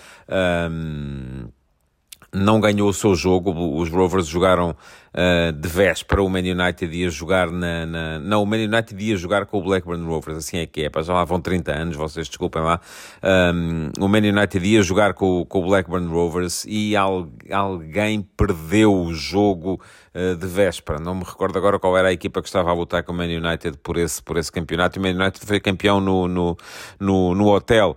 um, 0.71 1.47
não 2.33 2.61
ganhou 2.61 2.89
o 2.89 2.93
seu 2.93 3.13
jogo, 3.13 3.51
os 3.77 3.89
Rovers 3.89 4.27
jogaram 4.27 4.75
uh, 5.13 5.51
de 5.51 5.67
véspera, 5.67 6.21
o 6.21 6.29
Man 6.29 6.39
United 6.39 6.95
ia 6.95 7.09
jogar 7.09 7.49
na, 7.51 7.85
na, 7.85 8.19
Não, 8.19 8.43
o 8.43 8.45
Man 8.45 8.57
United 8.57 8.95
ia 9.03 9.15
jogar 9.17 9.45
com 9.45 9.59
o 9.59 9.63
Blackburn 9.63 10.05
Rovers, 10.05 10.37
assim 10.37 10.57
é 10.57 10.65
que 10.65 10.81
é, 10.81 11.03
já 11.03 11.13
lá 11.13 11.25
vão 11.25 11.41
30 11.41 11.71
anos, 11.71 11.95
vocês 11.95 12.27
desculpem 12.27 12.61
lá. 12.61 12.79
Um, 13.23 13.91
o 13.99 14.07
Man 14.07 14.19
United 14.19 14.65
ia 14.65 14.81
jogar 14.81 15.13
com, 15.13 15.45
com 15.45 15.59
o 15.59 15.65
Blackburn 15.65 16.07
Rovers 16.07 16.65
e 16.67 16.95
al, 16.95 17.29
alguém 17.51 18.21
perdeu 18.21 18.93
o 18.93 19.13
jogo 19.13 19.81
uh, 20.15 20.35
de 20.35 20.47
véspera. 20.47 20.99
Não 20.99 21.15
me 21.15 21.23
recordo 21.23 21.57
agora 21.57 21.79
qual 21.79 21.97
era 21.97 22.09
a 22.09 22.13
equipa 22.13 22.41
que 22.41 22.47
estava 22.47 22.69
a 22.69 22.73
lutar 22.73 23.03
com 23.03 23.11
o 23.11 23.15
Man 23.15 23.25
United 23.25 23.77
por 23.79 23.97
esse, 23.97 24.21
por 24.21 24.37
esse 24.37 24.51
campeonato. 24.51 24.99
O 24.99 25.03
Man 25.03 25.09
United 25.09 25.45
foi 25.45 25.59
campeão 25.59 25.99
no, 25.99 26.27
no, 26.27 26.57
no, 26.99 27.35
no 27.35 27.47
hotel, 27.47 27.95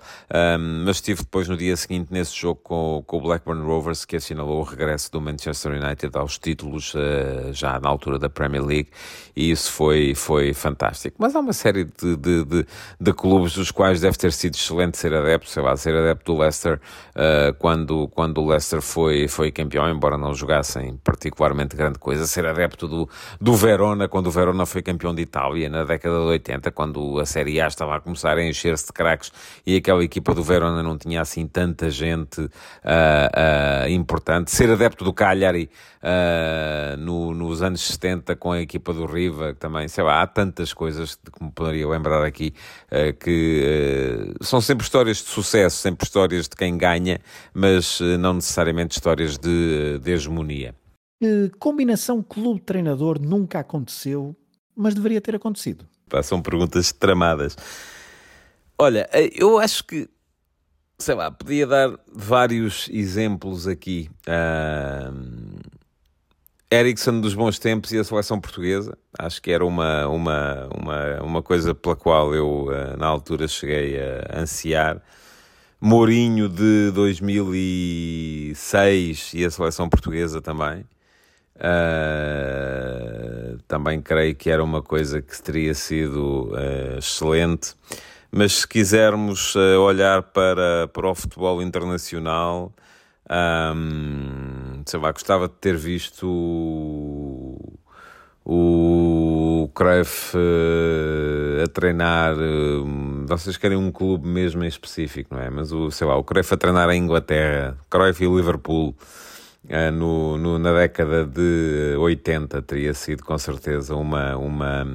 um, 0.58 0.84
mas 0.84 0.96
estive 0.96 1.22
depois 1.22 1.48
no 1.48 1.56
dia 1.56 1.76
seguinte 1.76 2.08
nesse 2.10 2.34
jogo 2.36 2.60
com, 2.62 3.02
com 3.06 3.18
o 3.18 3.20
Blackburn 3.20 3.62
Rovers 3.64 4.04
que 4.04 4.16
assinalou 4.16 4.60
o 4.60 4.62
regresso 4.62 5.10
do 5.12 5.20
Manchester 5.20 5.72
United 5.72 6.16
aos 6.16 6.38
títulos 6.38 6.94
eh, 6.94 7.03
já 7.52 7.78
na 7.80 7.88
altura 7.88 8.18
da 8.18 8.28
Premier 8.28 8.64
League, 8.64 8.88
e 9.36 9.50
isso 9.50 9.72
foi, 9.72 10.14
foi 10.14 10.52
fantástico. 10.54 11.16
Mas 11.18 11.34
há 11.34 11.40
uma 11.40 11.52
série 11.52 11.84
de, 11.84 12.16
de, 12.16 12.44
de, 12.44 12.66
de 13.00 13.12
clubes 13.12 13.54
dos 13.54 13.70
quais 13.70 14.00
deve 14.00 14.16
ter 14.16 14.32
sido 14.32 14.54
excelente 14.54 14.96
ser 14.96 15.12
adepto, 15.12 15.48
sei 15.48 15.62
lá, 15.62 15.76
ser 15.76 15.94
adepto 15.94 16.32
do 16.32 16.38
Leicester 16.38 16.80
uh, 17.14 17.52
quando, 17.58 18.08
quando 18.08 18.40
o 18.40 18.46
Leicester 18.46 18.80
foi, 18.80 19.26
foi 19.28 19.50
campeão, 19.50 19.88
embora 19.90 20.16
não 20.16 20.32
jogassem 20.34 20.98
particularmente 21.02 21.76
grande 21.76 21.98
coisa, 21.98 22.26
ser 22.26 22.46
adepto 22.46 22.86
do, 22.86 23.08
do 23.40 23.54
Verona 23.54 24.08
quando 24.08 24.28
o 24.28 24.30
Verona 24.30 24.66
foi 24.66 24.82
campeão 24.82 25.14
de 25.14 25.22
Itália 25.22 25.68
na 25.68 25.84
década 25.84 26.16
de 26.16 26.24
80, 26.24 26.70
quando 26.70 27.18
a 27.18 27.26
Série 27.26 27.60
A 27.60 27.66
estava 27.66 27.96
a 27.96 28.00
começar 28.00 28.36
a 28.36 28.44
encher-se 28.44 28.86
de 28.86 28.92
craques 28.92 29.32
e 29.66 29.76
aquela 29.76 30.04
equipa 30.04 30.34
do 30.34 30.42
Verona 30.42 30.82
não 30.82 30.96
tinha 30.96 31.20
assim 31.20 31.46
tanta 31.46 31.90
gente 31.90 32.40
uh, 32.40 32.48
uh, 32.48 33.88
importante. 33.88 34.50
Ser 34.50 34.70
adepto 34.70 35.04
do 35.04 35.12
Cagliari 35.12 35.70
uh, 36.02 36.93
no, 36.96 37.34
nos 37.34 37.62
anos 37.62 37.80
70 37.80 38.36
com 38.36 38.52
a 38.52 38.60
equipa 38.60 38.92
do 38.92 39.06
Riva, 39.06 39.54
também, 39.54 39.88
sei 39.88 40.04
lá, 40.04 40.22
há 40.22 40.26
tantas 40.26 40.72
coisas 40.72 41.14
que 41.14 41.44
me 41.44 41.50
poderia 41.50 41.88
lembrar 41.88 42.24
aqui 42.24 42.52
uh, 42.86 43.12
que 43.18 44.34
uh, 44.40 44.44
são 44.44 44.60
sempre 44.60 44.84
histórias 44.84 45.18
de 45.18 45.24
sucesso, 45.24 45.76
sempre 45.76 46.04
histórias 46.04 46.48
de 46.48 46.56
quem 46.56 46.76
ganha, 46.76 47.20
mas 47.52 48.00
não 48.18 48.34
necessariamente 48.34 48.96
histórias 48.96 49.38
de, 49.38 49.98
de 49.98 50.10
hegemonia. 50.10 50.74
combinação 51.58 52.22
clube-treinador 52.22 53.20
nunca 53.20 53.60
aconteceu, 53.60 54.36
mas 54.76 54.94
deveria 54.94 55.20
ter 55.20 55.34
acontecido. 55.34 55.86
Pá, 56.08 56.22
são 56.22 56.40
perguntas 56.42 56.92
tramadas. 56.92 57.56
Olha, 58.78 59.08
eu 59.36 59.58
acho 59.58 59.84
que 59.84 60.08
sei 60.98 61.14
lá, 61.14 61.30
podia 61.30 61.66
dar 61.66 61.98
vários 62.12 62.88
exemplos 62.90 63.66
aqui. 63.66 64.08
Uh, 64.26 65.53
Ericsson 66.74 67.20
dos 67.20 67.34
bons 67.34 67.58
tempos 67.58 67.92
e 67.92 67.98
a 67.98 68.04
seleção 68.04 68.40
portuguesa. 68.40 68.96
Acho 69.18 69.40
que 69.40 69.52
era 69.52 69.64
uma, 69.64 70.08
uma, 70.08 70.68
uma, 70.74 71.22
uma 71.22 71.42
coisa 71.42 71.74
pela 71.74 71.94
qual 71.94 72.34
eu, 72.34 72.66
uh, 72.66 72.96
na 72.98 73.06
altura, 73.06 73.46
cheguei 73.46 74.00
a 74.00 74.40
ansiar. 74.40 75.00
Mourinho 75.80 76.48
de 76.48 76.90
2006 76.92 79.34
e 79.34 79.44
a 79.44 79.50
seleção 79.50 79.88
portuguesa 79.88 80.40
também. 80.40 80.84
Uh, 81.56 81.62
também 83.68 84.02
creio 84.02 84.34
que 84.34 84.50
era 84.50 84.64
uma 84.64 84.82
coisa 84.82 85.22
que 85.22 85.40
teria 85.40 85.74
sido 85.74 86.52
uh, 86.52 86.98
excelente. 86.98 87.74
Mas 88.32 88.54
se 88.54 88.66
quisermos 88.66 89.54
uh, 89.54 89.78
olhar 89.80 90.22
para, 90.22 90.88
para 90.88 91.08
o 91.08 91.14
futebol 91.14 91.62
internacional, 91.62 92.72
um, 93.30 94.43
sei 94.86 95.00
lá, 95.00 95.12
gostava 95.12 95.48
de 95.48 95.54
ter 95.54 95.76
visto 95.76 96.26
o, 96.26 97.78
o 98.44 99.70
Cruyff 99.74 100.36
uh, 100.36 101.62
a 101.64 101.66
treinar. 101.68 102.34
Uh, 102.36 103.26
vocês 103.26 103.56
querem 103.56 103.76
um 103.76 103.90
clube 103.90 104.26
mesmo 104.28 104.64
em 104.64 104.68
específico, 104.68 105.34
não 105.34 105.42
é? 105.42 105.50
Mas 105.50 105.72
o, 105.72 105.90
sei 105.90 106.06
lá, 106.06 106.16
o 106.16 106.24
Cruyff 106.24 106.54
a 106.54 106.56
treinar 106.56 106.88
a 106.88 106.96
Inglaterra, 106.96 107.76
Cruyff 107.90 108.24
e 108.24 108.28
Liverpool. 108.28 108.94
Uh, 109.64 109.90
no, 109.90 110.36
no, 110.36 110.58
na 110.58 110.74
década 110.74 111.24
de 111.24 111.96
80 111.98 112.60
teria 112.62 112.92
sido 112.92 113.24
com 113.24 113.38
certeza 113.38 113.96
uma, 113.96 114.36
uma, 114.36 114.86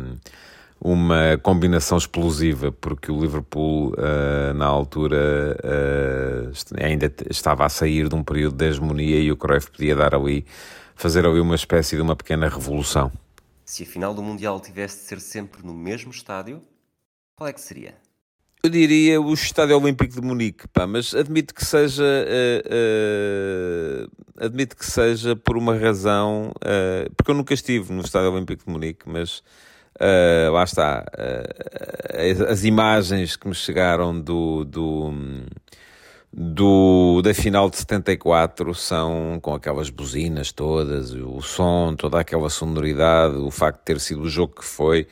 uma 0.81 1.37
combinação 1.41 1.97
explosiva, 1.97 2.71
porque 2.71 3.11
o 3.11 3.19
Liverpool, 3.19 3.93
uh, 3.93 4.53
na 4.53 4.65
altura, 4.65 5.57
uh, 5.63 6.83
ainda 6.83 7.11
estava 7.29 7.65
a 7.65 7.69
sair 7.69 8.07
de 8.07 8.15
um 8.15 8.23
período 8.23 8.55
de 8.55 8.65
hegemonia 8.65 9.19
e 9.19 9.31
o 9.31 9.35
Cruyff 9.35 9.71
podia 9.71 9.95
dar 9.95 10.15
ali, 10.15 10.45
fazer 10.95 11.25
ali 11.25 11.39
uma 11.39 11.55
espécie 11.55 11.95
de 11.95 12.01
uma 12.01 12.15
pequena 12.15 12.47
revolução. 12.47 13.11
Se 13.65 13.83
a 13.83 13.85
final 13.85 14.13
do 14.13 14.23
Mundial 14.23 14.59
tivesse 14.59 14.99
de 14.99 15.03
ser 15.03 15.19
sempre 15.19 15.65
no 15.65 15.73
mesmo 15.73 16.11
estádio, 16.11 16.61
qual 17.35 17.49
é 17.49 17.53
que 17.53 17.61
seria? 17.61 17.93
Eu 18.61 18.69
diria 18.69 19.21
o 19.21 19.33
Estádio 19.33 19.79
Olímpico 19.79 20.13
de 20.13 20.21
Munique, 20.21 20.67
pá, 20.67 20.85
mas 20.85 21.13
admito 21.13 21.53
que 21.53 21.63
seja, 21.63 22.03
uh, 22.03 22.67
uh, 24.05 24.45
admito 24.45 24.75
que 24.75 24.85
seja 24.85 25.33
por 25.33 25.55
uma 25.55 25.77
razão, 25.77 26.51
uh, 26.57 27.09
porque 27.15 27.31
eu 27.31 27.35
nunca 27.35 27.53
estive 27.53 27.93
no 27.93 28.01
Estádio 28.01 28.33
Olímpico 28.33 28.65
de 28.65 28.69
Munique, 28.69 29.07
mas 29.07 29.41
Uh, 29.99 30.51
lá 30.53 30.63
está, 30.63 31.03
uh, 31.13 32.51
as, 32.51 32.63
imagens 32.63 33.35
que 33.35 33.49
me 33.49 33.53
chegaram 33.53 34.17
do, 34.17 34.63
do, 34.63 35.13
do, 36.31 37.21
da 37.21 37.33
final 37.33 37.69
de 37.69 37.77
74 37.77 38.73
são 38.73 39.39
com 39.41 39.53
aquelas 39.53 39.89
buzinas 39.89 40.53
todas, 40.53 41.11
o 41.11 41.41
som, 41.41 41.95
toda 41.97 42.17
aquela 42.17 42.49
sonoridade, 42.49 43.35
o 43.35 43.51
facto 43.51 43.79
de 43.79 43.85
ter 43.85 43.99
sido 43.99 44.21
o 44.21 44.29
jogo 44.29 44.55
que 44.55 44.65
foi, 44.65 45.05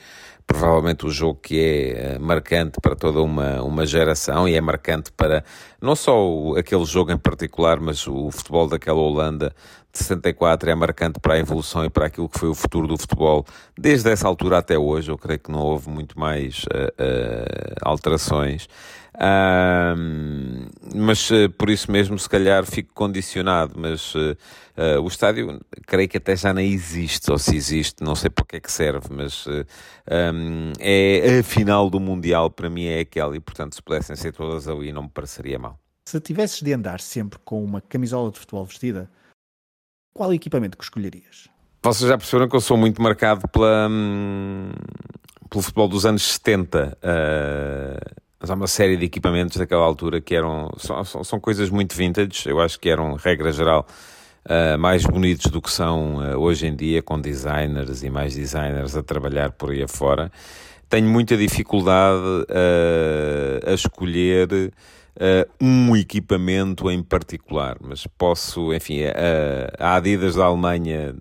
provavelmente 0.45 1.05
o 1.05 1.09
jogo 1.09 1.37
que 1.41 1.59
é 1.59 2.17
marcante 2.17 2.79
para 2.81 2.95
toda 2.95 3.21
uma, 3.21 3.61
uma 3.61 3.85
geração 3.85 4.47
e 4.47 4.55
é 4.55 4.61
marcante 4.61 5.11
para 5.11 5.43
não 5.81 5.95
só 5.95 6.55
aquele 6.57 6.85
jogo 6.85 7.11
em 7.11 7.17
particular, 7.17 7.79
mas 7.79 8.07
o 8.07 8.31
futebol 8.31 8.67
daquela 8.67 8.99
Holanda 8.99 9.53
de 9.97 10.03
74 10.03 10.69
é 10.69 10.75
marcante 10.75 11.19
para 11.19 11.33
a 11.35 11.39
evolução 11.39 11.83
e 11.83 11.89
para 11.89 12.05
aquilo 12.05 12.29
que 12.29 12.39
foi 12.39 12.49
o 12.49 12.55
futuro 12.55 12.87
do 12.87 12.97
futebol 12.97 13.45
desde 13.77 14.11
essa 14.11 14.27
altura 14.27 14.59
até 14.59 14.77
hoje. 14.77 15.09
Eu 15.09 15.17
creio 15.17 15.39
que 15.39 15.51
não 15.51 15.59
houve 15.59 15.89
muito 15.89 16.19
mais 16.19 16.63
uh, 16.65 16.67
uh, 16.67 17.75
alterações. 17.81 18.67
Uh, 19.15 20.69
mas 20.95 21.29
uh, 21.31 21.49
por 21.57 21.69
isso 21.71 21.91
mesmo, 21.91 22.19
se 22.19 22.29
calhar, 22.29 22.63
fico 22.65 22.93
condicionado. 22.93 23.73
Mas 23.75 24.13
o 25.01 25.07
estádio, 25.07 25.59
creio 25.87 26.07
que 26.07 26.17
até 26.17 26.35
já 26.35 26.53
nem 26.53 26.71
existe, 26.71 27.31
ou 27.31 27.39
se 27.39 27.55
existe, 27.55 28.03
não 28.03 28.13
sei 28.15 28.29
para 28.29 28.45
que 28.45 28.55
é 28.57 28.59
que 28.59 28.71
serve. 28.71 29.07
Mas 29.09 29.47
um, 29.47 30.71
é 30.79 31.39
a 31.39 31.43
final 31.43 31.89
do 31.89 31.99
Mundial, 31.99 32.51
para 32.51 32.69
mim, 32.69 32.85
é 32.85 32.99
aquela, 32.99 33.35
e 33.35 33.39
portanto, 33.39 33.73
se 33.73 33.81
pudessem 33.81 34.15
ser 34.15 34.33
todas 34.33 34.67
ali, 34.67 34.91
não 34.91 35.03
me 35.03 35.09
pareceria 35.09 35.57
mal. 35.57 35.66
Se 36.07 36.21
tivesses 36.21 36.61
de 36.61 36.71
andar 36.71 37.01
sempre 37.01 37.37
com 37.43 37.61
uma 37.61 37.81
camisola 37.81 38.31
de 38.31 38.39
futebol 38.39 38.63
vestida, 38.63 39.09
qual 40.13 40.33
equipamento 40.33 40.77
que 40.77 40.83
escolherias? 40.85 41.49
Vocês 41.83 42.07
já 42.07 42.17
perceberam 42.17 42.47
que 42.47 42.55
eu 42.55 42.61
sou 42.61 42.77
muito 42.77 43.01
marcado 43.01 43.45
pela, 43.49 43.89
hum, 43.89 44.71
pelo 45.49 45.61
futebol 45.61 45.89
dos 45.89 46.05
anos 46.05 46.23
70. 46.23 46.97
Uh, 47.03 48.15
mas 48.39 48.49
há 48.49 48.53
uma 48.53 48.67
série 48.67 48.95
de 48.95 49.03
equipamentos 49.03 49.57
daquela 49.57 49.83
altura 49.83 50.21
que 50.21 50.33
eram. 50.33 50.71
São, 50.77 51.03
são, 51.03 51.23
são 51.25 51.39
coisas 51.41 51.69
muito 51.69 51.93
vintage, 51.93 52.47
eu 52.47 52.61
acho 52.61 52.79
que 52.79 52.87
eram, 52.87 53.15
regra 53.15 53.51
geral, 53.51 53.85
uh, 54.45 54.77
mais 54.77 55.05
bonitos 55.05 55.51
do 55.51 55.61
que 55.61 55.69
são 55.69 56.19
uh, 56.19 56.37
hoje 56.37 56.67
em 56.67 56.75
dia, 56.77 57.01
com 57.01 57.19
designers 57.19 58.01
e 58.01 58.09
mais 58.09 58.33
designers 58.33 58.95
a 58.95 59.03
trabalhar 59.03 59.51
por 59.51 59.71
aí 59.71 59.83
afora. 59.83 60.31
Tenho 60.87 61.09
muita 61.09 61.35
dificuldade 61.35 62.45
a 63.67 63.73
escolher 63.73 64.71
um 65.59 65.95
equipamento 65.95 66.91
em 66.91 67.01
particular, 67.01 67.77
mas 67.81 68.05
posso, 68.17 68.73
enfim, 68.73 68.99
a 69.79 69.95
Adidas 69.95 70.35
da 70.35 70.45
Alemanha 70.45 71.15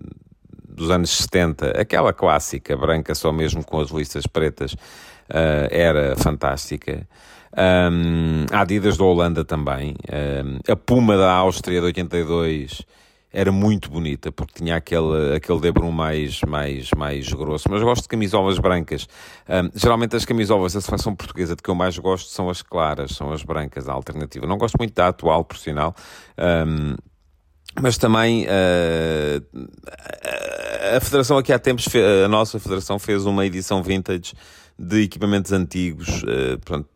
dos 0.77 0.91
anos 0.91 1.09
70, 1.09 1.71
aquela 1.71 2.13
clássica, 2.13 2.77
branca 2.77 3.15
só 3.15 3.31
mesmo 3.31 3.65
com 3.65 3.79
as 3.79 3.89
listas 3.89 4.27
pretas, 4.27 4.73
uh, 4.73 5.67
era 5.71 6.15
fantástica. 6.15 7.07
Um, 7.57 8.45
a 8.51 8.61
Adidas 8.61 8.95
da 8.97 9.03
Holanda 9.03 9.43
também. 9.43 9.95
Um, 10.07 10.71
a 10.71 10.75
Puma 10.75 11.17
da 11.17 11.31
Áustria 11.31 11.79
de 11.79 11.87
82 11.87 12.85
era 13.37 13.51
muito 13.51 13.91
bonita 13.91 14.31
porque 14.31 14.63
tinha 14.63 14.75
aquele, 14.75 15.35
aquele 15.35 15.59
debrum 15.59 15.91
mais, 15.91 16.41
mais, 16.41 16.89
mais 16.97 17.31
grosso. 17.31 17.69
Mas 17.69 17.83
gosto 17.83 18.01
de 18.01 18.07
camisolas 18.07 18.57
brancas. 18.57 19.07
Um, 19.47 19.69
geralmente 19.75 20.15
as 20.15 20.25
camisolas 20.25 20.73
da 20.73 20.81
seleção 20.81 21.15
portuguesa 21.15 21.55
de 21.55 21.61
que 21.61 21.69
eu 21.69 21.75
mais 21.75 21.99
gosto 21.99 22.31
são 22.31 22.49
as 22.49 22.63
claras, 22.63 23.11
são 23.11 23.31
as 23.31 23.43
brancas, 23.43 23.87
a 23.87 23.93
alternativa. 23.93 24.47
Não 24.47 24.57
gosto 24.57 24.75
muito 24.79 24.95
da 24.95 25.09
atual, 25.09 25.45
por 25.45 25.55
sinal. 25.55 25.95
Um, 26.35 26.95
mas 27.79 27.95
também 27.99 28.47
uh, 28.47 29.67
a 30.95 30.99
Federação 30.99 31.37
aqui 31.37 31.53
há 31.53 31.59
tempos, 31.59 31.85
a 32.25 32.27
nossa 32.27 32.59
Federação 32.59 32.97
fez 32.97 33.23
uma 33.27 33.45
edição 33.45 33.83
vintage 33.83 34.33
de 34.79 35.01
equipamentos 35.01 35.51
antigos, 35.51 36.21
uh, 36.23 36.59
pronto, 36.63 36.87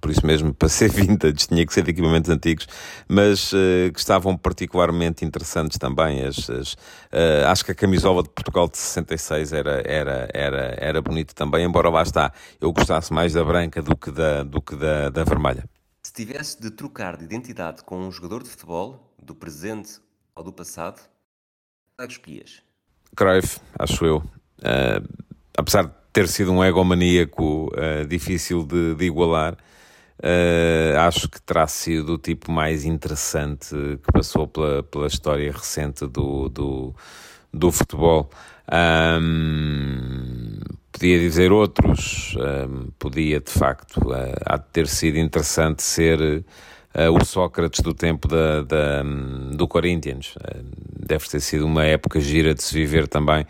por 0.00 0.10
isso 0.10 0.24
mesmo, 0.24 0.54
para 0.54 0.68
ser 0.68 0.90
vintage 0.92 1.48
tinha 1.48 1.66
que 1.66 1.74
ser 1.74 1.82
de 1.82 1.90
equipamentos 1.90 2.30
antigos, 2.30 2.68
mas 3.08 3.52
uh, 3.52 3.92
que 3.92 3.98
estavam 3.98 4.36
particularmente 4.36 5.24
interessantes 5.24 5.76
também. 5.76 6.24
As, 6.24 6.48
as 6.48 6.72
uh, 6.74 7.46
acho 7.48 7.64
que 7.64 7.72
a 7.72 7.74
camisola 7.74 8.22
de 8.22 8.28
Portugal 8.28 8.68
de 8.68 8.78
66 8.78 9.52
era, 9.52 9.82
era, 9.84 10.28
era, 10.32 10.74
era 10.78 11.02
bonito 11.02 11.34
também, 11.34 11.64
embora 11.64 11.88
lá 11.88 12.02
está, 12.02 12.32
eu 12.60 12.72
gostasse 12.72 13.12
mais 13.12 13.32
da 13.32 13.44
branca 13.44 13.82
do 13.82 13.96
que 13.96 14.10
da, 14.10 14.44
do 14.44 14.62
que 14.62 14.76
da, 14.76 15.10
da 15.10 15.24
vermelha. 15.24 15.68
Se 16.02 16.12
tivesse 16.12 16.60
de 16.60 16.70
trocar 16.70 17.16
de 17.16 17.24
identidade 17.24 17.82
com 17.82 17.98
um 17.98 18.12
jogador 18.12 18.42
de 18.42 18.50
futebol, 18.50 19.12
do 19.20 19.34
presente 19.34 19.98
ou 20.36 20.44
do 20.44 20.52
passado, 20.52 21.00
é 21.98 22.06
que 22.06 22.12
escolhias? 22.12 22.62
Cruyff, 23.16 23.60
acho 23.78 24.04
eu. 24.04 24.22
apesar 25.56 25.84
de 25.84 26.03
ter 26.14 26.28
sido 26.28 26.52
um 26.52 26.64
egomaníaco 26.64 27.72
uh, 27.74 28.06
difícil 28.06 28.64
de, 28.64 28.94
de 28.94 29.04
igualar. 29.04 29.54
Uh, 30.22 30.96
acho 31.00 31.28
que 31.28 31.42
terá 31.42 31.66
sido 31.66 32.14
o 32.14 32.18
tipo 32.18 32.52
mais 32.52 32.84
interessante 32.84 33.74
que 33.74 34.12
passou 34.12 34.46
pela, 34.46 34.84
pela 34.84 35.08
história 35.08 35.50
recente 35.50 36.06
do, 36.06 36.48
do, 36.48 36.94
do 37.52 37.72
futebol. 37.72 38.30
Um, 39.20 40.60
podia 40.92 41.18
dizer 41.18 41.50
outros, 41.50 42.36
um, 42.38 42.90
podia 42.96 43.40
de 43.40 43.50
facto, 43.50 43.98
uh, 43.98 44.34
há 44.46 44.56
de 44.56 44.66
ter 44.72 44.86
sido 44.86 45.18
interessante 45.18 45.82
ser 45.82 46.20
uh, 46.20 46.44
o 47.12 47.24
Sócrates 47.24 47.80
do 47.80 47.92
tempo 47.92 48.28
da, 48.28 48.62
da 48.62 49.02
do 49.52 49.66
Corinthians. 49.66 50.36
deve 50.96 51.28
ter 51.28 51.40
sido 51.40 51.66
uma 51.66 51.84
época 51.84 52.20
gira 52.20 52.54
de 52.54 52.62
se 52.62 52.72
viver 52.72 53.08
também 53.08 53.44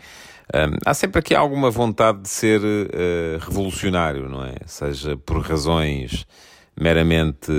um, 0.53 0.77
há 0.85 0.93
sempre 0.93 1.19
aqui 1.19 1.33
alguma 1.33 1.71
vontade 1.71 2.21
de 2.21 2.29
ser 2.29 2.61
uh, 2.61 3.39
revolucionário, 3.39 4.29
não 4.29 4.43
é? 4.43 4.55
Seja 4.67 5.17
por 5.17 5.39
razões 5.39 6.25
meramente 6.79 7.51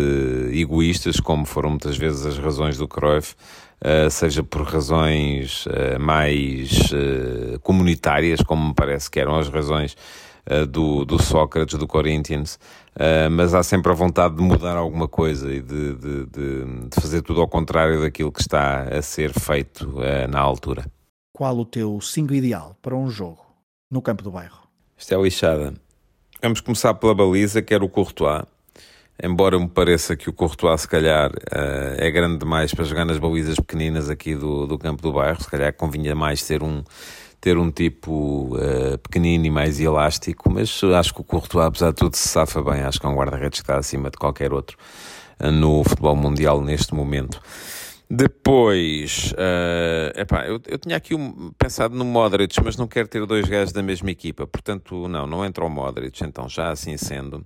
egoístas, 0.52 1.19
como 1.19 1.47
foram 1.47 1.71
muitas 1.71 1.97
vezes 1.97 2.25
as 2.25 2.38
razões 2.38 2.76
do 2.76 2.87
Cruyff, 2.87 3.35
uh, 3.81 4.11
seja 4.11 4.43
por 4.43 4.62
razões 4.62 5.66
uh, 5.66 5.99
mais 5.99 6.90
comunitárias, 7.62 8.40
como 8.40 8.69
me 8.69 8.75
parece 8.75 9.11
que 9.11 9.19
eram 9.19 9.37
as 9.37 9.49
razões 9.49 9.97
do, 10.69 11.05
do 11.05 11.21
Sócrates, 11.21 11.76
do 11.76 11.88
Corinthians, 11.88 12.57
mas 13.33 13.52
há 13.52 13.64
sempre 13.64 13.90
a 13.90 13.95
vontade 13.97 14.37
de 14.37 14.43
mudar 14.43 14.76
alguma 14.76 15.09
coisa 15.09 15.52
e 15.52 15.61
de, 15.61 15.95
de, 15.95 16.26
de, 16.26 16.64
de 16.88 17.00
fazer 17.00 17.23
tudo 17.23 17.40
ao 17.40 17.49
contrário 17.49 18.00
daquilo 18.00 18.31
que 18.31 18.40
está 18.40 18.83
a 18.83 19.02
ser 19.02 19.33
feito 19.33 19.93
na 20.31 20.38
altura. 20.38 20.85
Qual 21.37 21.59
o 21.59 21.66
teu 21.66 22.00
5 22.00 22.33
ideal 22.33 22.75
para 22.81 22.97
um 22.97 23.11
jogo 23.11 23.45
no 23.90 24.00
campo 24.00 24.23
do 24.23 24.31
bairro? 24.31 24.62
Isto 24.97 25.12
é 25.12 25.23
lixada. 25.23 25.75
Vamos 26.40 26.62
começar 26.62 26.95
pela 26.95 27.14
baliza, 27.14 27.61
que 27.61 27.75
era 27.75 27.85
o 27.85 27.90
Courtois. 27.90 28.43
Embora 29.23 29.59
me 29.59 29.69
pareça 29.69 30.16
que 30.16 30.31
o 30.31 30.33
Courtois, 30.33 30.81
se 30.81 30.88
calhar, 30.88 31.31
uh, 31.31 31.95
é 31.99 32.11
grande 32.11 32.38
demais 32.38 32.73
para 32.73 32.87
jogar 32.87 33.05
nas 33.05 33.19
balizas 33.19 33.57
pequeninas 33.57 34.09
aqui 34.09 34.35
do, 34.35 34.66
do 34.66 34.78
campo 34.78 35.02
do 35.02 35.12
bairro, 35.12 35.38
se 35.43 35.50
calhar 35.50 35.75
convinha 35.75 36.14
mais 36.14 36.43
ter 36.43 36.62
um, 36.62 36.83
ter 37.38 37.59
um 37.59 37.71
tipo 37.71 38.57
uh, 38.57 38.97
pequenino 39.02 39.45
e 39.45 39.50
mais 39.50 39.78
elástico, 39.78 40.50
mas 40.50 40.83
acho 40.83 41.12
que 41.12 41.21
o 41.21 41.25
Courtois, 41.25 41.66
apesar 41.66 41.90
de 41.90 41.97
tudo, 41.97 42.16
se 42.16 42.26
safa 42.28 42.62
bem. 42.62 42.81
Acho 42.81 42.99
que 42.99 43.05
é 43.05 43.11
um 43.11 43.14
guarda-redes 43.14 43.61
que 43.61 43.64
está 43.64 43.76
acima 43.76 44.09
de 44.09 44.16
qualquer 44.16 44.55
outro 44.55 44.78
uh, 45.38 45.50
no 45.50 45.85
futebol 45.85 46.16
mundial 46.16 46.62
neste 46.62 46.95
momento. 46.95 47.43
Depois, 48.09 49.33
uh, 49.33 50.21
epá, 50.21 50.47
eu, 50.47 50.61
eu 50.69 50.79
tinha 50.79 50.97
aqui 50.97 51.13
um, 51.13 51.51
pensado 51.59 51.97
no 51.97 52.05
Modric, 52.05 52.57
mas 52.63 52.77
não 52.77 52.87
quero 52.87 53.09
ter 53.09 53.27
dois 53.27 53.49
gajos 53.49 53.73
da 53.73 53.83
mesma 53.83 54.11
equipa, 54.13 54.47
portanto, 54.47 55.09
não, 55.09 55.27
não 55.27 55.45
entra 55.45 55.65
o 55.65 55.69
Modric, 55.69 56.23
então 56.23 56.49
já 56.49 56.71
assim 56.71 56.97
sendo. 56.97 57.45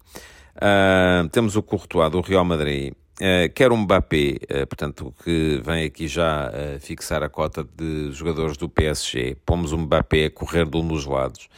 Uh, 0.57 1.26
temos 1.31 1.57
o 1.57 1.62
Courtois 1.62 2.11
do 2.12 2.21
Real 2.21 2.45
Madrid. 2.45 2.93
Uh, 3.21 3.75
um 3.75 3.79
Mbappé, 3.79 4.37
uh, 4.43 4.67
portanto, 4.67 5.14
que 5.25 5.61
vem 5.64 5.85
aqui 5.85 6.07
já 6.07 6.52
fixar 6.81 7.23
a 7.23 7.29
cota 7.29 7.64
de 7.64 8.12
jogadores 8.12 8.59
do 8.59 8.69
PSG. 8.69 9.38
Pomos 9.47 9.73
um 9.73 9.79
Mbappé 9.79 10.26
a 10.26 10.31
correr 10.31 10.69
de 10.69 10.76
um 10.76 10.87
dos 10.87 11.07
lados. 11.07 11.49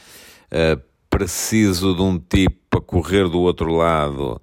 Preciso 1.11 1.95
de 1.95 2.03
um 2.03 2.19
tipo 2.19 2.62
a 2.79 2.81
correr 2.81 3.29
do 3.29 3.41
outro 3.41 3.73
lado. 3.73 4.41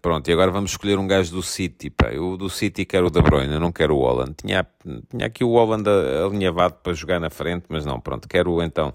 pronto, 0.00 0.28
e 0.28 0.32
agora 0.32 0.50
vamos 0.50 0.72
escolher 0.72 0.98
um 0.98 1.06
gajo 1.06 1.32
do 1.32 1.42
City. 1.42 1.90
Pá. 1.90 2.08
Eu 2.12 2.36
do 2.36 2.48
City 2.48 2.84
quero 2.84 3.06
o 3.06 3.10
De 3.10 3.20
Bruyne, 3.20 3.58
não 3.58 3.72
quero 3.72 3.96
o 3.96 4.00
Holland. 4.00 4.34
Tinha, 4.36 4.66
tinha 5.10 5.26
aqui 5.26 5.44
o 5.44 5.52
Holland 5.52 5.88
alinhavado 6.24 6.76
para 6.82 6.92
jogar 6.92 7.20
na 7.20 7.30
frente, 7.30 7.64
mas 7.68 7.84
não, 7.84 8.00
pronto, 8.00 8.28
quero 8.28 8.62
então 8.62 8.94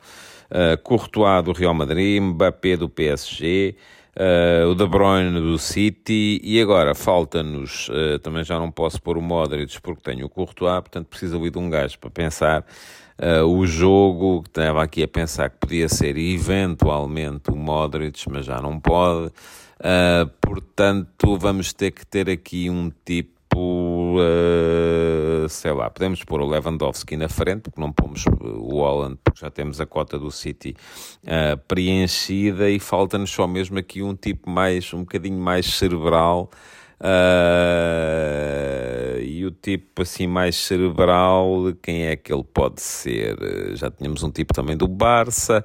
uh, 0.50 0.78
Courtois 0.84 1.44
do 1.44 1.52
Real 1.52 1.74
Madrid, 1.74 2.22
Mbappé 2.22 2.78
do 2.78 2.90
PSG, 2.90 3.76
uh, 4.16 4.70
o 4.70 4.76
De 4.76 4.86
Bruyne 4.88 5.40
do 5.40 5.58
City 5.58 6.40
e 6.44 6.62
agora 6.62 6.96
falta-nos, 6.96 7.90
uh, 7.90 8.20
também 8.20 8.44
já 8.44 8.60
não 8.60 8.72
posso 8.72 9.02
pôr 9.02 9.18
o 9.18 9.22
Modric 9.22 9.80
porque 9.82 10.02
tenho 10.02 10.26
o 10.26 10.30
Courtois, 10.30 10.82
portanto 10.82 11.08
preciso 11.08 11.38
ali 11.38 11.50
de 11.50 11.58
um 11.58 11.70
gajo 11.70 11.98
para 12.00 12.10
pensar 12.10 12.66
Uh, 13.20 13.44
o 13.46 13.68
jogo, 13.68 14.44
que 14.44 14.50
estava 14.50 14.82
aqui 14.82 15.04
a 15.04 15.08
pensar 15.08 15.50
que 15.50 15.58
podia 15.58 15.90
ser 15.90 16.18
eventualmente 16.18 17.52
o 17.52 17.56
Modric, 17.56 18.30
mas 18.30 18.46
já 18.46 18.62
não 18.62 18.80
pode. 18.80 19.28
Uh, 19.28 20.30
portanto, 20.40 21.38
vamos 21.38 21.74
ter 21.74 21.92
que 21.92 22.06
ter 22.06 22.30
aqui 22.30 22.70
um 22.70 22.90
tipo 23.04 23.30
uh, 24.18 25.48
sei 25.50 25.72
lá, 25.72 25.90
podemos 25.90 26.24
pôr 26.24 26.42
o 26.42 26.48
Lewandowski 26.48 27.18
na 27.18 27.28
frente, 27.28 27.64
porque 27.64 27.82
não 27.82 27.92
pomos 27.92 28.26
o 28.26 28.80
Holland, 28.80 29.18
porque 29.24 29.42
já 29.42 29.50
temos 29.50 29.82
a 29.82 29.86
cota 29.86 30.18
do 30.18 30.32
City 30.32 30.76
uh, 31.24 31.58
preenchida 31.68 32.70
e 32.70 32.80
falta-nos 32.80 33.30
só 33.30 33.48
mesmo 33.48 33.78
aqui 33.80 34.02
um 34.02 34.16
tipo 34.16 34.50
mais, 34.50 34.94
um 34.94 35.00
bocadinho 35.00 35.40
mais 35.40 35.66
cerebral. 35.66 36.50
Uh, 37.02 38.90
e 39.22 39.46
o 39.46 39.52
tipo 39.52 40.02
assim 40.02 40.28
mais 40.28 40.58
cerebral, 40.58 41.74
quem 41.82 42.08
é 42.08 42.18
que 42.18 42.34
ele 42.34 42.44
pode 42.44 42.82
ser? 42.82 43.38
Já 43.76 43.90
tínhamos 43.90 44.22
um 44.22 44.32
tipo 44.32 44.54
também 44.54 44.76
do 44.76 44.88
Barça. 44.88 45.64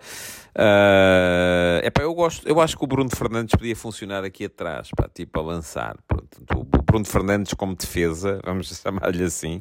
Uh, 0.57 1.83
epá, 1.85 2.03
eu, 2.03 2.15
gosto, 2.15 2.47
eu 2.49 2.61
acho 2.61 2.79
que 2.79 2.85
o 2.85 2.87
Bruno 2.87 3.11
Fernandes 3.11 3.57
podia 3.57 3.75
funcionar 3.75 4.23
aqui 4.23 4.45
atrás, 4.45 4.89
pá, 4.97 5.11
tipo 5.13 5.41
a 5.41 5.43
lançar. 5.43 5.97
Pronto, 6.07 6.29
o 6.55 6.83
Bruno 6.83 7.05
Fernandes 7.05 7.53
como 7.55 7.75
defesa, 7.75 8.41
vamos 8.47 8.69
chamar-lhe 8.69 9.25
assim. 9.25 9.61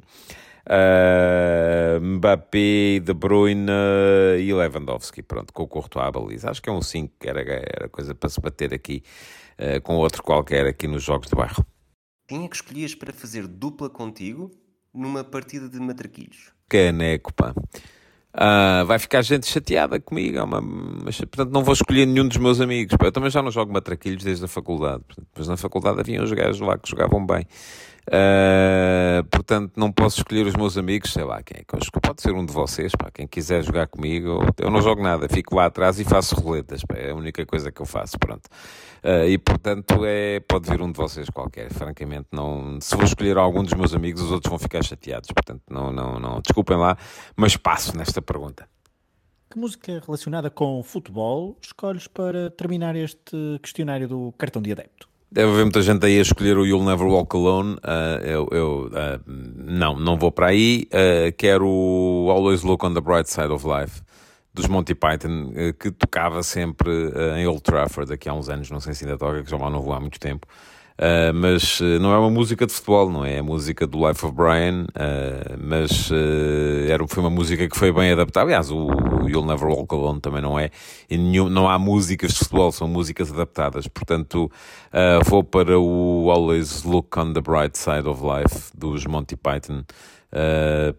Uh, 0.65 2.00
Mbappé, 2.00 3.00
De 3.03 3.14
Bruyne 3.14 3.72
e 4.40 4.53
Lewandowski, 4.53 5.22
pronto, 5.24 5.51
com 5.51 5.64
o 5.64 5.68
Courtois 5.68 6.05
à 6.05 6.12
baliza. 6.12 6.51
Acho 6.51 6.62
que 6.62 6.70
é 6.70 6.72
um 6.72 6.81
5 6.81 7.14
que 7.20 7.27
era, 7.27 7.42
era 7.42 7.90
coisa 7.90 8.14
para 8.14 8.29
se 8.29 8.40
bater 8.40 8.74
aqui 8.74 9.03
uh, 9.59 9.81
com 9.81 9.96
outro 9.96 10.24
qualquer 10.24 10.66
aqui 10.66 10.87
nos 10.87 11.03
jogos 11.03 11.29
de 11.29 11.35
bairro. 11.35 11.66
Quem 12.27 12.46
é 12.46 12.48
que 12.48 12.55
escolhias 12.55 12.96
para 12.96 13.13
fazer 13.13 13.48
dupla 13.48 13.89
contigo 13.89 14.51
numa 14.94 15.24
partida 15.24 15.68
de 15.68 15.79
matraquilhos? 15.79 16.51
Caneco, 16.70 17.33
pá. 17.33 17.53
Uh, 18.35 18.83
vai 18.87 18.98
ficar 18.98 19.22
gente 19.22 19.46
chateada 19.46 20.00
comigo, 20.00 20.39
é 20.39 20.44
uma, 20.44 20.59
mas, 20.59 21.18
portanto 21.20 21.51
não 21.51 21.63
vou 21.63 21.74
escolher 21.74 22.07
nenhum 22.07 22.27
dos 22.27 22.37
meus 22.37 22.59
amigos. 22.59 22.98
Eu 23.00 23.11
também 23.11 23.29
já 23.29 23.44
não 23.44 23.51
jogo 23.51 23.72
matraquilhos 23.72 24.24
desde 24.24 24.46
a 24.46 24.48
faculdade. 24.48 25.03
Depois 25.16 25.48
na 25.48 25.57
faculdade 25.57 26.00
haviam 26.00 26.24
os 26.24 26.31
gajos 26.31 26.59
lá 26.59 26.77
que 26.77 26.89
jogavam 26.89 27.24
bem. 27.24 27.46
Uh, 28.07 29.24
portanto, 29.29 29.74
não 29.77 29.92
posso 29.92 30.20
escolher 30.20 30.46
os 30.46 30.55
meus 30.55 30.77
amigos, 30.77 31.13
sei 31.13 31.24
lá 31.24 31.42
quem 31.42 31.61
é 31.61 31.63
que 31.63 31.74
eu 31.74 31.79
escolho. 31.79 32.01
Pode 32.01 32.22
ser 32.22 32.33
um 32.33 32.46
de 32.46 32.51
vocês, 32.51 32.92
pá, 32.96 33.09
quem 33.11 33.25
quiser 33.25 33.63
jogar 33.63 33.87
comigo. 33.87 34.39
Eu 34.57 34.70
não 34.70 34.81
jogo 34.81 35.01
nada, 35.01 35.27
fico 35.29 35.55
lá 35.55 35.66
atrás 35.66 36.00
e 36.00 36.03
faço 36.03 36.35
roletas, 36.35 36.83
pá, 36.83 36.96
é 36.96 37.11
a 37.11 37.16
única 37.16 37.46
coisa 37.46 37.72
que 37.72 37.81
eu 37.81 37.85
faço, 37.85 38.20
pronto. 38.20 38.48
Uh, 39.03 39.27
e 39.27 39.37
portanto, 39.37 40.03
é, 40.05 40.39
pode 40.42 40.70
vir 40.70 40.81
um 40.81 40.92
de 40.92 40.98
vocês 40.98 41.29
qualquer. 41.29 41.72
Francamente, 41.72 42.27
não, 42.31 42.79
se 42.81 42.96
vou 42.96 43.05
escolher 43.05 43.37
algum 43.37 43.63
dos 43.63 43.74
meus 43.74 43.94
amigos, 43.94 44.22
os 44.22 44.31
outros 44.31 44.50
vão 44.50 44.59
ficar 44.59 44.83
chateados. 44.83 45.29
Portanto, 45.31 45.61
não, 45.70 45.92
não, 45.92 46.20
não. 46.20 46.42
Desculpem 46.42 46.77
lá, 46.77 46.98
mas 47.35 47.55
passo 47.55 47.98
nesta 47.98 48.22
pergunta. 48.22 48.68
Que 49.50 49.59
música 49.59 50.01
relacionada 50.03 50.50
com 50.50 50.81
futebol 50.81 51.55
escolhes 51.61 52.07
para 52.07 52.50
terminar 52.50 52.96
este 52.96 53.59
questionário 53.61 54.07
do 54.07 54.33
cartão 54.35 54.61
de 54.61 54.72
adepto? 54.72 55.12
Deve 55.33 55.51
haver 55.51 55.63
muita 55.63 55.81
gente 55.81 56.05
aí 56.05 56.19
a 56.19 56.22
escolher 56.22 56.59
o 56.59 56.63
You'll 56.63 56.85
Never 56.85 57.07
Walk 57.07 57.35
Alone. 57.35 57.74
Uh, 57.77 58.24
eu, 58.24 58.48
eu 58.51 58.91
uh, 58.91 59.19
não, 59.25 60.00
não 60.00 60.15
vou 60.15 60.31
para 60.31 60.50
aí. 60.50 60.87
Uh, 60.91 61.33
quero 61.35 61.67
o 61.67 62.29
Always 62.29 62.61
Look 62.61 62.85
on 62.85 62.93
the 62.93 63.01
Bright 63.01 63.27
Side 63.31 63.51
of 63.51 63.65
Life 63.67 64.03
dos 64.53 64.67
Monty 64.67 64.93
Python, 64.93 65.51
que 65.79 65.89
tocava 65.89 66.43
sempre 66.43 66.91
em 67.35 67.48
Old 67.48 67.63
Trafford 67.63 68.13
aqui 68.13 68.29
há 68.29 68.33
uns 68.35 68.48
anos. 68.48 68.69
Não 68.69 68.79
sei 68.79 68.93
se 68.93 69.03
ainda 69.03 69.17
toca, 69.17 69.41
que 69.41 69.50
já 69.50 69.57
lá 69.57 69.72
não 69.72 69.81
vou 69.81 69.91
há 69.91 70.00
muito 70.00 70.19
tempo. 70.19 70.46
Uh, 70.94 71.34
mas 71.34 71.79
uh, 71.79 72.00
não 72.00 72.14
é 72.14 72.18
uma 72.18 72.29
música 72.29 72.68
de 72.68 72.74
futebol, 72.74 73.10
não 73.10 73.25
é? 73.25 73.34
É 73.34 73.40
a 73.40 73.44
música 73.44 73.88
do 73.88 74.08
Life 74.08 74.24
of 74.25 74.36
Brian, 74.36 74.86
uh, 74.90 75.58
mas 75.60 76.12
era, 76.88 77.08
foi 77.08 77.24
uma 77.24 77.29
música 77.29 77.68
que 77.68 77.75
foi 77.75 77.92
bem 77.92 78.12
adaptada. 78.12 78.46
Aliás, 78.46 78.70
o, 78.70 78.88
o 78.88 79.27
You'll 79.27 79.46
Never 79.46 79.68
Walk 79.68 79.94
Alone 79.94 80.22
também 80.22 80.42
não 80.42 80.58
é. 80.60 80.70
Nenhum, 81.10 81.50
não 81.50 81.68
há 81.68 81.79
músicas 81.79 82.34
de 82.34 82.40
futebol, 82.40 82.72
são 82.72 82.88
músicas 82.88 83.32
adaptadas. 83.32 83.88
Portanto, 83.88 84.51
vou 85.25 85.44
para 85.44 85.79
o 85.79 86.29
Always 86.29 86.84
Look 86.84 87.18
on 87.18 87.34
the 87.34 87.42
Bright 87.42 87.77
Side 87.77 88.08
of 88.08 88.22
Life 88.22 88.72
dos 88.75 89.06
Monty 89.06 89.36
Python. 89.36 89.84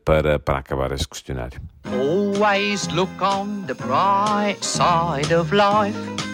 para, 0.04 0.38
para 0.38 0.58
acabar 0.58 0.92
este 0.92 1.08
questionário. 1.08 1.60
Always 1.86 2.86
look 2.92 3.10
on 3.20 3.64
the 3.66 3.74
bright 3.74 4.64
side 4.64 5.34
of 5.34 5.52
life. 5.52 6.33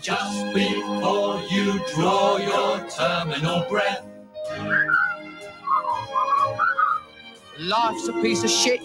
Just 0.00 0.54
before 0.54 1.42
you 1.50 1.80
draw 1.94 2.38
your 2.38 2.88
terminal 2.88 3.64
breath. 3.68 4.04
Life's 7.58 8.08
a 8.08 8.12
piece 8.22 8.42
of 8.42 8.50
shit 8.50 8.80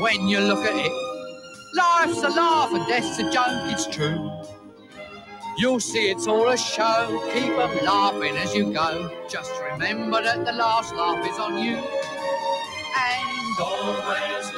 when 0.00 0.28
you 0.28 0.38
look 0.40 0.64
at 0.64 0.74
it. 0.76 0.92
Life's 1.74 2.22
a 2.22 2.28
laugh 2.28 2.72
and 2.72 2.86
death's 2.86 3.18
a 3.18 3.30
joke, 3.30 3.72
it's 3.72 3.86
true. 3.86 4.30
You'll 5.58 5.80
see 5.80 6.10
it's 6.10 6.26
all 6.26 6.48
a 6.48 6.56
show, 6.56 7.20
keep 7.32 7.52
'em 7.52 7.84
laughing 7.84 8.36
as 8.36 8.54
you 8.54 8.72
go. 8.72 9.10
Just 9.28 9.52
remember 9.72 10.22
that 10.22 10.44
the 10.44 10.52
last 10.52 10.94
laugh 10.94 11.26
is 11.28 11.38
on 11.38 11.58
you. 11.58 11.76
And 11.76 13.58
always 13.60 14.54